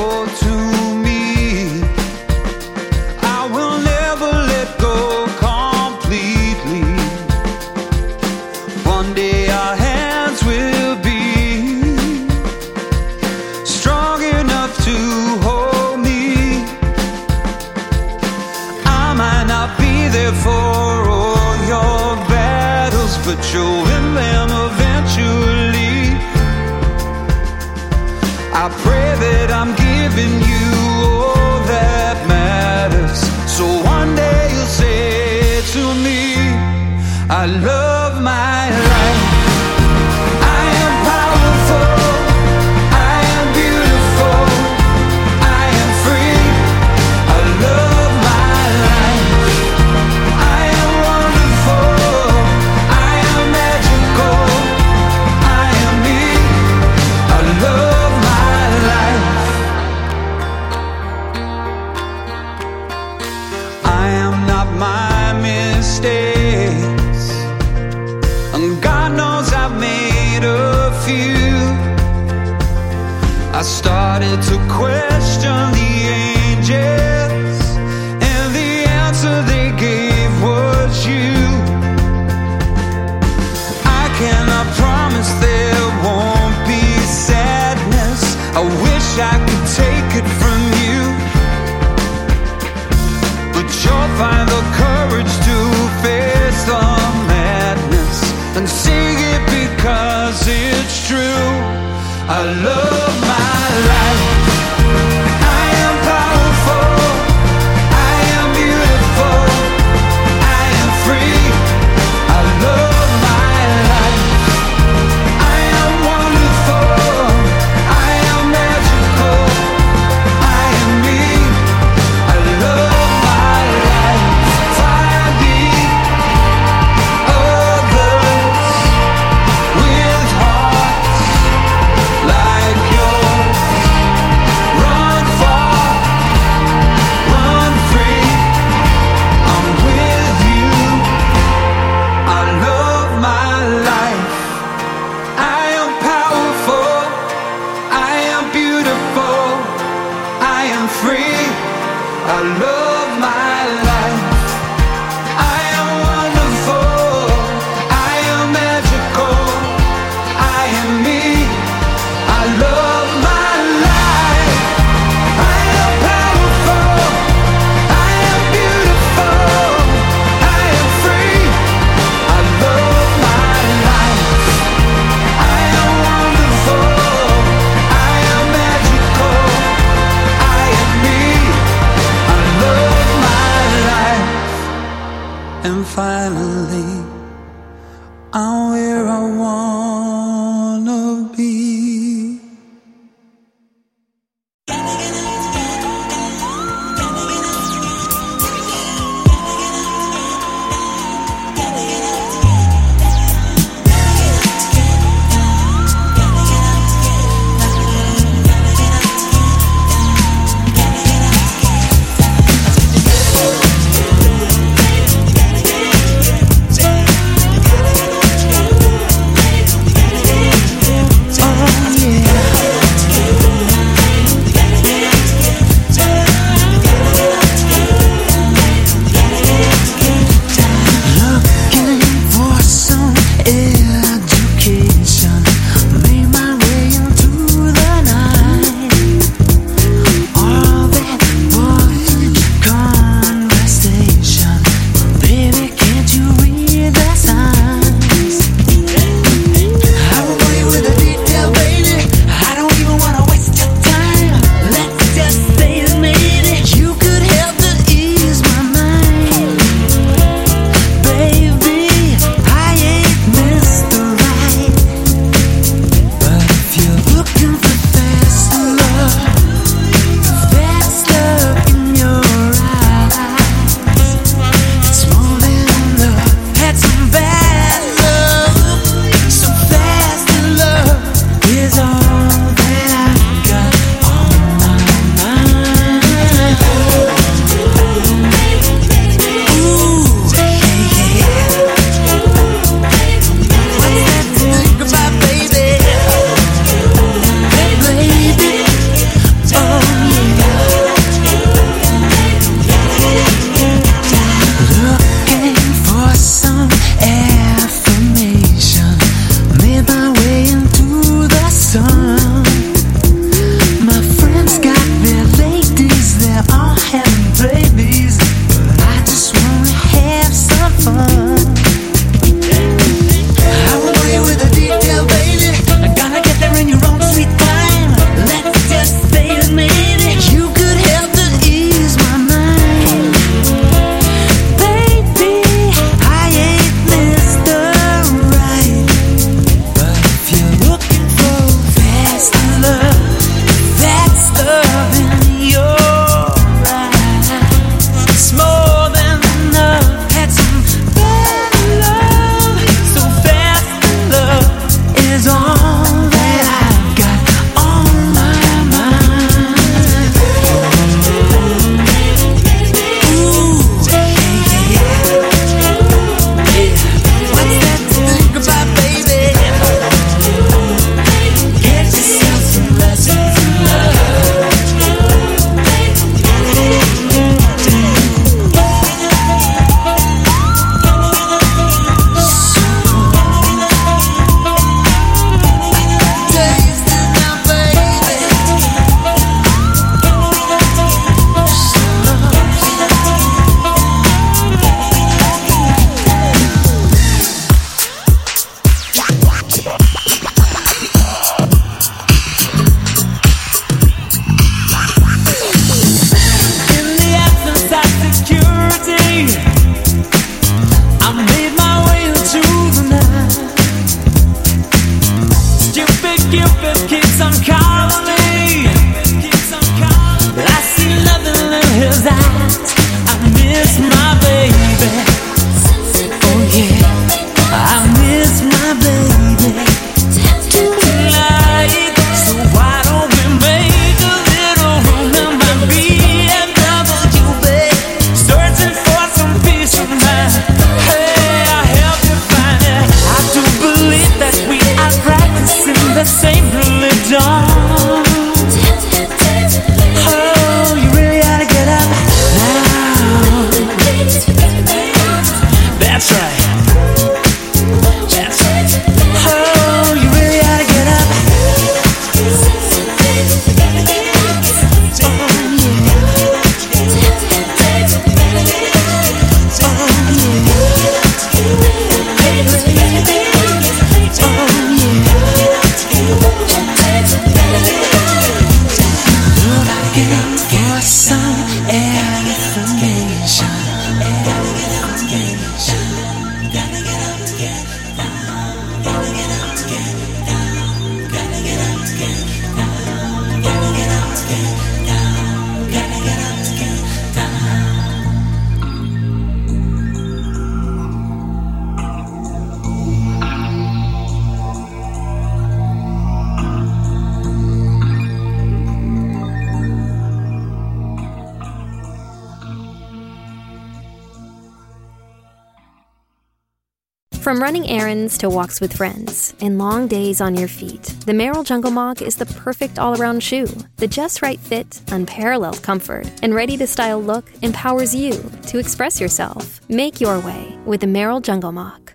From 517.26 517.42
running 517.42 517.68
errands 517.68 518.18
to 518.18 518.30
walks 518.30 518.60
with 518.60 518.76
friends 518.76 519.34
and 519.40 519.58
long 519.58 519.88
days 519.88 520.20
on 520.20 520.36
your 520.36 520.46
feet, 520.46 520.84
the 521.06 521.12
Merrell 521.12 521.44
Jungle 521.44 521.72
Moc 521.72 522.00
is 522.00 522.14
the 522.14 522.26
perfect 522.26 522.78
all 522.78 522.94
around 523.02 523.20
shoe. 523.20 523.48
The 523.78 523.88
just 523.88 524.22
right 524.22 524.38
fit, 524.38 524.80
unparalleled 524.92 525.60
comfort, 525.60 526.08
and 526.22 526.36
ready 526.36 526.56
to 526.56 526.68
style 526.68 527.02
look 527.02 527.24
empowers 527.42 527.92
you 527.92 528.12
to 528.46 528.58
express 528.58 529.00
yourself. 529.00 529.60
Make 529.68 530.00
your 530.00 530.20
way 530.20 530.56
with 530.66 530.82
the 530.82 530.86
Merrell 530.86 531.20
Jungle 531.20 531.50
Moc. 531.50 531.94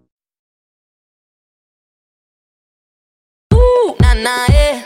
Ooh, 3.54 3.96
nah, 4.02 4.14
nah, 4.16 4.48
yeah. 4.50 4.86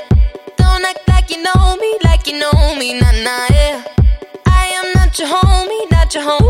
Don't 0.57 0.85
act 0.85 1.07
like 1.07 1.31
you 1.31 1.41
know 1.41 1.75
me, 1.77 1.97
like 2.03 2.27
you 2.27 2.37
know 2.37 2.75
me, 2.75 2.99
nah, 2.99 3.11
nah, 3.23 3.47
yeah. 3.49 3.83
I 4.45 4.67
am 4.75 4.93
not 4.93 5.17
your 5.17 5.27
homie, 5.27 5.89
not 5.89 6.13
your 6.13 6.21
home. 6.21 6.44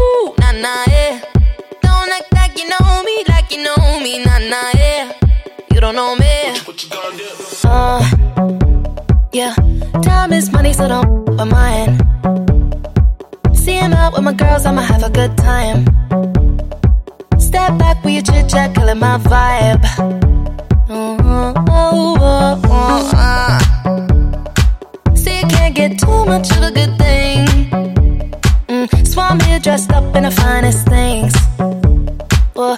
Know 3.96 4.04
me, 4.04 4.24
nah, 4.24 4.40
nah, 4.40 4.72
yeah. 4.76 5.14
You 5.72 5.80
don't 5.80 5.96
know 5.96 6.16
me. 6.16 6.26
Uh, 7.64 8.02
yeah. 9.32 9.56
Time 10.02 10.34
is 10.34 10.52
money, 10.52 10.74
so 10.74 10.88
don't 10.88 11.26
with 11.26 11.48
mine. 11.48 11.98
See 13.54 13.78
him 13.78 13.94
out 13.94 14.14
with 14.14 14.24
my 14.24 14.34
girls, 14.34 14.66
I'ma 14.66 14.82
have 14.82 15.04
a 15.04 15.10
good 15.10 15.38
time. 15.38 15.86
Step 17.40 17.78
back 17.78 18.04
with 18.04 18.14
your 18.14 18.24
chit 18.24 18.50
chat, 18.50 18.76
killing 18.76 19.00
my 19.00 19.18
vibe. 19.18 19.86
Oh, 20.90 21.18
oh, 21.24 21.54
oh, 21.70 22.62
oh, 22.66 23.12
uh. 23.16 23.60
See, 25.16 25.40
you 25.40 25.48
can't 25.48 25.76
get 25.76 26.00
too 26.00 26.26
much 26.26 26.52
of 26.52 26.64
a 26.64 26.72
good 26.72 26.98
thing. 26.98 27.48
Mm, 28.68 29.08
so 29.08 29.22
I'm 29.22 29.40
here 29.40 29.60
dressed 29.60 29.92
up 29.92 30.16
in 30.16 30.24
the 30.24 30.32
finest 30.32 30.88
things. 30.88 31.34
Well, 32.56 32.78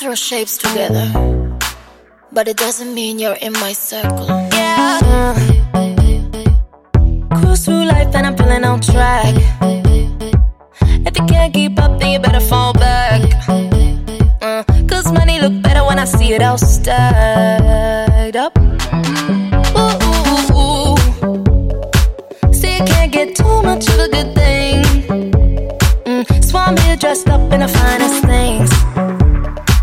Throw 0.00 0.14
shapes 0.14 0.56
together, 0.56 1.06
but 2.32 2.48
it 2.48 2.56
doesn't 2.56 2.94
mean 2.94 3.18
you're 3.18 3.36
in 3.42 3.52
my 3.52 3.74
circle. 3.74 4.26
Yeah. 4.50 5.34
Cruise 7.34 7.66
through 7.66 7.84
life 7.84 8.14
and 8.14 8.26
I'm 8.26 8.34
feeling 8.34 8.64
on 8.64 8.80
track. 8.80 9.34
If 11.06 11.18
you 11.18 11.26
can't 11.26 11.52
keep 11.52 11.78
up, 11.78 12.00
then 12.00 12.12
you 12.12 12.18
better 12.18 12.40
fall 12.40 12.72
back. 12.72 13.20
Uh, 14.40 14.64
Cause 14.88 15.12
money 15.12 15.38
look 15.38 15.60
better 15.60 15.84
when 15.84 15.98
I 15.98 16.06
see 16.06 16.32
it 16.32 16.40
all 16.42 16.56
stacked 16.56 18.36
up. 18.36 18.56
Ooh, 19.76 19.98
ooh, 20.08 20.96
ooh. 20.96 22.54
See, 22.54 22.72
you 22.78 22.84
can't 22.86 23.12
get 23.12 23.36
too 23.36 23.62
much 23.62 23.86
of 23.90 23.98
a 23.98 24.08
good 24.08 24.34
thing. 24.34 24.82
Mm, 26.06 26.42
so 26.42 26.56
I'm 26.56 26.78
here 26.78 26.96
dressed 26.96 27.28
up 27.28 27.52
in 27.52 27.60
the 27.60 27.68
finest 27.68 28.24
things. 28.24 28.79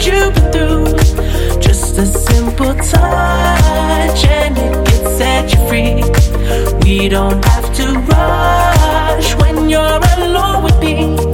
You've 0.00 0.34
been 0.34 0.52
through. 0.52 1.60
Just 1.60 1.98
a 1.98 2.06
simple 2.06 2.74
touch 2.74 4.24
and 4.24 4.56
it 4.56 5.52
you 5.52 5.68
free. 5.68 6.02
We 6.82 7.08
don't 7.08 7.44
have 7.44 7.74
to 7.76 7.98
rush 8.12 9.34
when 9.36 9.68
you're 9.68 10.00
alone 10.16 10.64
with 10.64 10.78
me. 10.80 11.27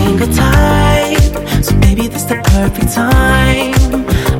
single 0.00 0.32
time. 0.34 1.62
So 1.62 1.72
maybe 1.76 2.08
this 2.08 2.24
the 2.24 2.36
perfect 2.54 2.90
time. 2.94 3.74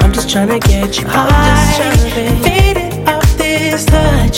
I'm 0.03 0.12
just 0.12 0.28
trying 0.32 0.49
to 0.49 0.61
get 0.73 0.99
you 0.99 1.07
high. 1.07 1.28
I'm 1.87 1.99
fade 2.45 2.78
it 2.87 2.93
off 3.09 3.31
this 3.37 3.85
touch. 3.85 4.37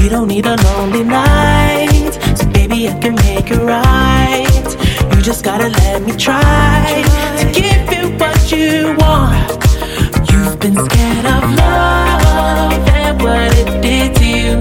You 0.00 0.08
don't 0.08 0.28
need 0.28 0.46
a 0.46 0.56
lonely 0.66 1.04
night. 1.04 2.12
So 2.38 2.44
baby, 2.58 2.88
I 2.88 2.94
can 3.02 3.14
make 3.26 3.50
it 3.50 3.62
right. 3.76 4.68
You 5.12 5.20
just 5.30 5.44
gotta 5.44 5.68
let 5.80 6.02
me 6.06 6.12
try 6.16 7.02
to 7.40 7.44
give 7.60 7.84
you 7.94 8.04
what 8.20 8.40
you 8.54 8.96
want. 9.02 9.50
You've 10.30 10.58
been 10.64 10.76
scared 10.86 11.26
of 11.36 11.42
love 11.62 12.88
and 13.02 13.22
what 13.22 13.50
it 13.62 13.70
did 13.86 14.08
to 14.20 14.26
you. 14.36 14.54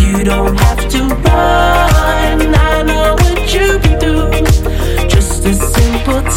You 0.00 0.24
don't 0.24 0.56
have 0.64 0.82
to 0.94 1.00
run. 1.24 2.38
I 2.70 2.82
know 2.88 3.14
what 3.22 3.54
you've 3.54 3.82
been 3.82 3.98
through 4.00 4.61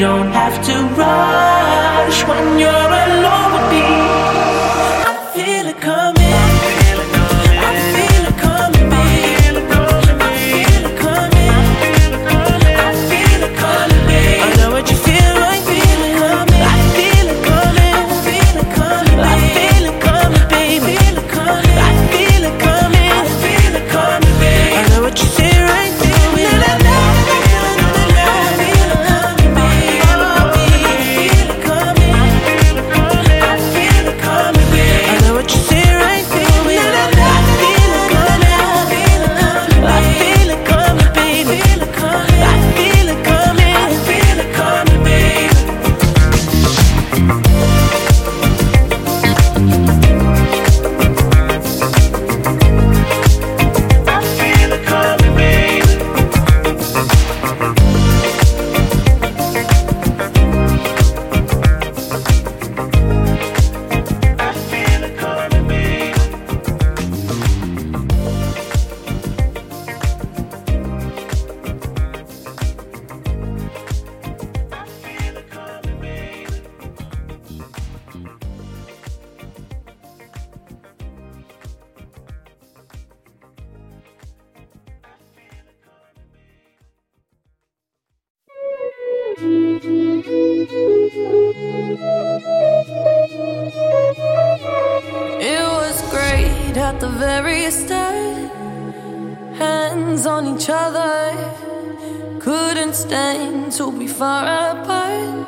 don't 0.00 0.32
have 0.32 0.64
to 0.64 0.79
hands 100.20 100.26
on 100.26 100.46
each 100.54 100.68
other. 100.68 101.16
Couldn't 102.40 102.94
stand 102.94 103.72
to 103.72 103.92
be 103.92 104.06
far 104.06 104.44
apart. 104.70 105.46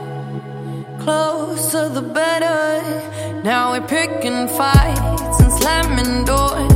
Closer 1.01 1.89
the 1.89 2.03
better. 2.03 3.43
Now 3.43 3.73
we're 3.73 3.87
picking 3.87 4.49
fights 4.49 5.41
and 5.41 5.53
slamming 5.53 6.25
doors. 6.25 6.72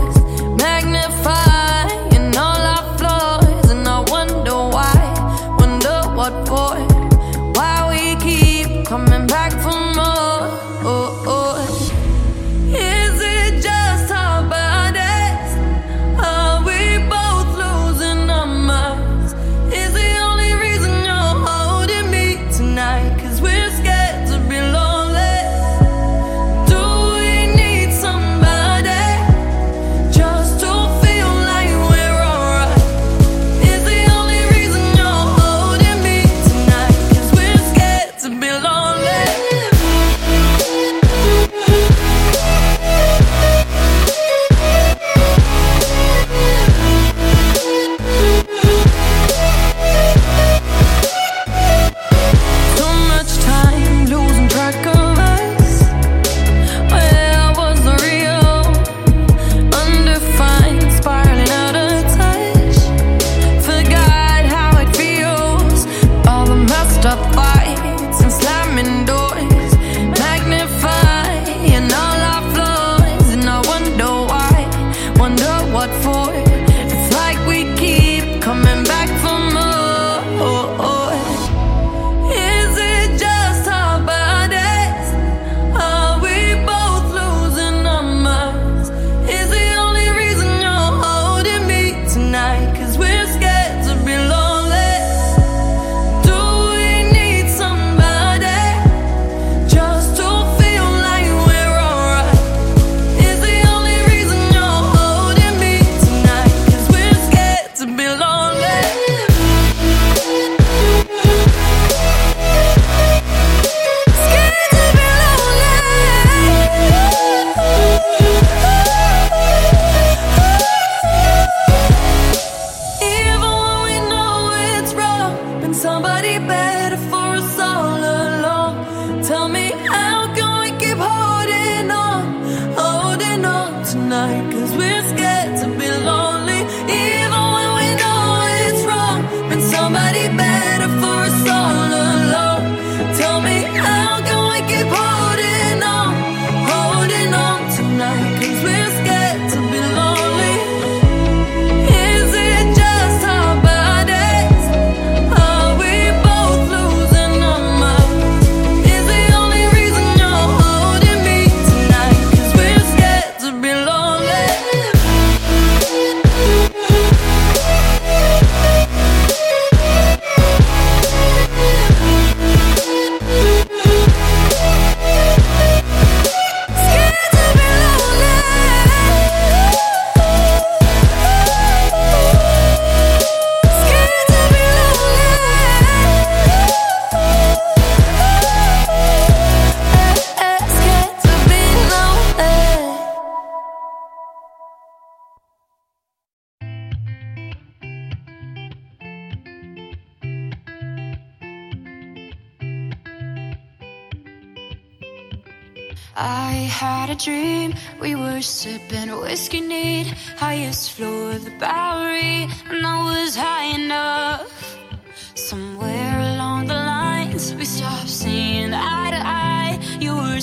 You 220.36 220.42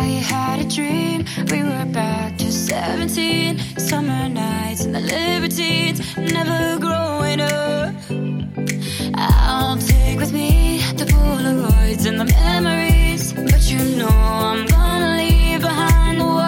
I 0.00 0.22
had 0.32 0.60
a 0.60 0.68
dream, 0.68 1.24
we 1.50 1.64
were 1.64 1.84
back 1.86 2.38
to 2.38 2.52
17 2.52 3.58
Summer 3.78 4.28
nights 4.28 4.84
and 4.84 4.94
the 4.94 5.00
libertines, 5.00 6.16
never 6.16 6.78
growing 6.78 7.40
up. 7.40 7.94
I'll 9.16 9.76
take 9.76 10.20
with 10.20 10.32
me 10.32 10.78
the 10.96 11.04
Polaroids 11.04 12.06
and 12.06 12.20
the 12.20 12.26
memories 12.26 13.32
But 13.32 13.68
you 13.70 13.96
know 13.96 14.08
I'm 14.08 14.66
gonna 14.66 15.16
leave 15.16 15.62
behind 15.62 16.20
the 16.20 16.26
worst 16.26 16.47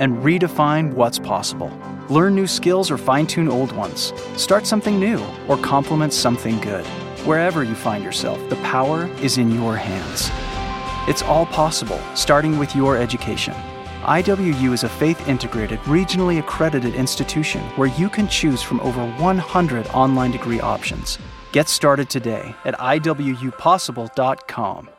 and 0.00 0.16
redefine 0.18 0.92
what's 0.92 1.18
possible. 1.18 1.72
Learn 2.08 2.34
new 2.34 2.46
skills 2.46 2.90
or 2.90 2.98
fine 2.98 3.26
tune 3.26 3.48
old 3.48 3.72
ones. 3.72 4.12
Start 4.36 4.66
something 4.66 5.00
new 5.00 5.24
or 5.48 5.56
complement 5.58 6.12
something 6.12 6.60
good. 6.60 6.84
Wherever 7.26 7.64
you 7.64 7.74
find 7.74 8.04
yourself, 8.04 8.38
the 8.48 8.56
power 8.56 9.06
is 9.20 9.38
in 9.38 9.50
your 9.50 9.76
hands. 9.76 10.30
It's 11.08 11.22
all 11.22 11.46
possible, 11.46 11.98
starting 12.14 12.58
with 12.58 12.76
your 12.76 12.96
education. 12.96 13.54
IWU 14.02 14.72
is 14.72 14.84
a 14.84 14.88
faith 14.88 15.28
integrated, 15.28 15.80
regionally 15.80 16.38
accredited 16.38 16.94
institution 16.94 17.60
where 17.76 17.88
you 17.88 18.08
can 18.08 18.28
choose 18.28 18.62
from 18.62 18.78
over 18.80 19.04
100 19.18 19.88
online 19.88 20.30
degree 20.30 20.60
options. 20.60 21.18
Get 21.50 21.68
started 21.68 22.08
today 22.08 22.54
at 22.64 22.78
IWUpossible.com. 22.78 24.90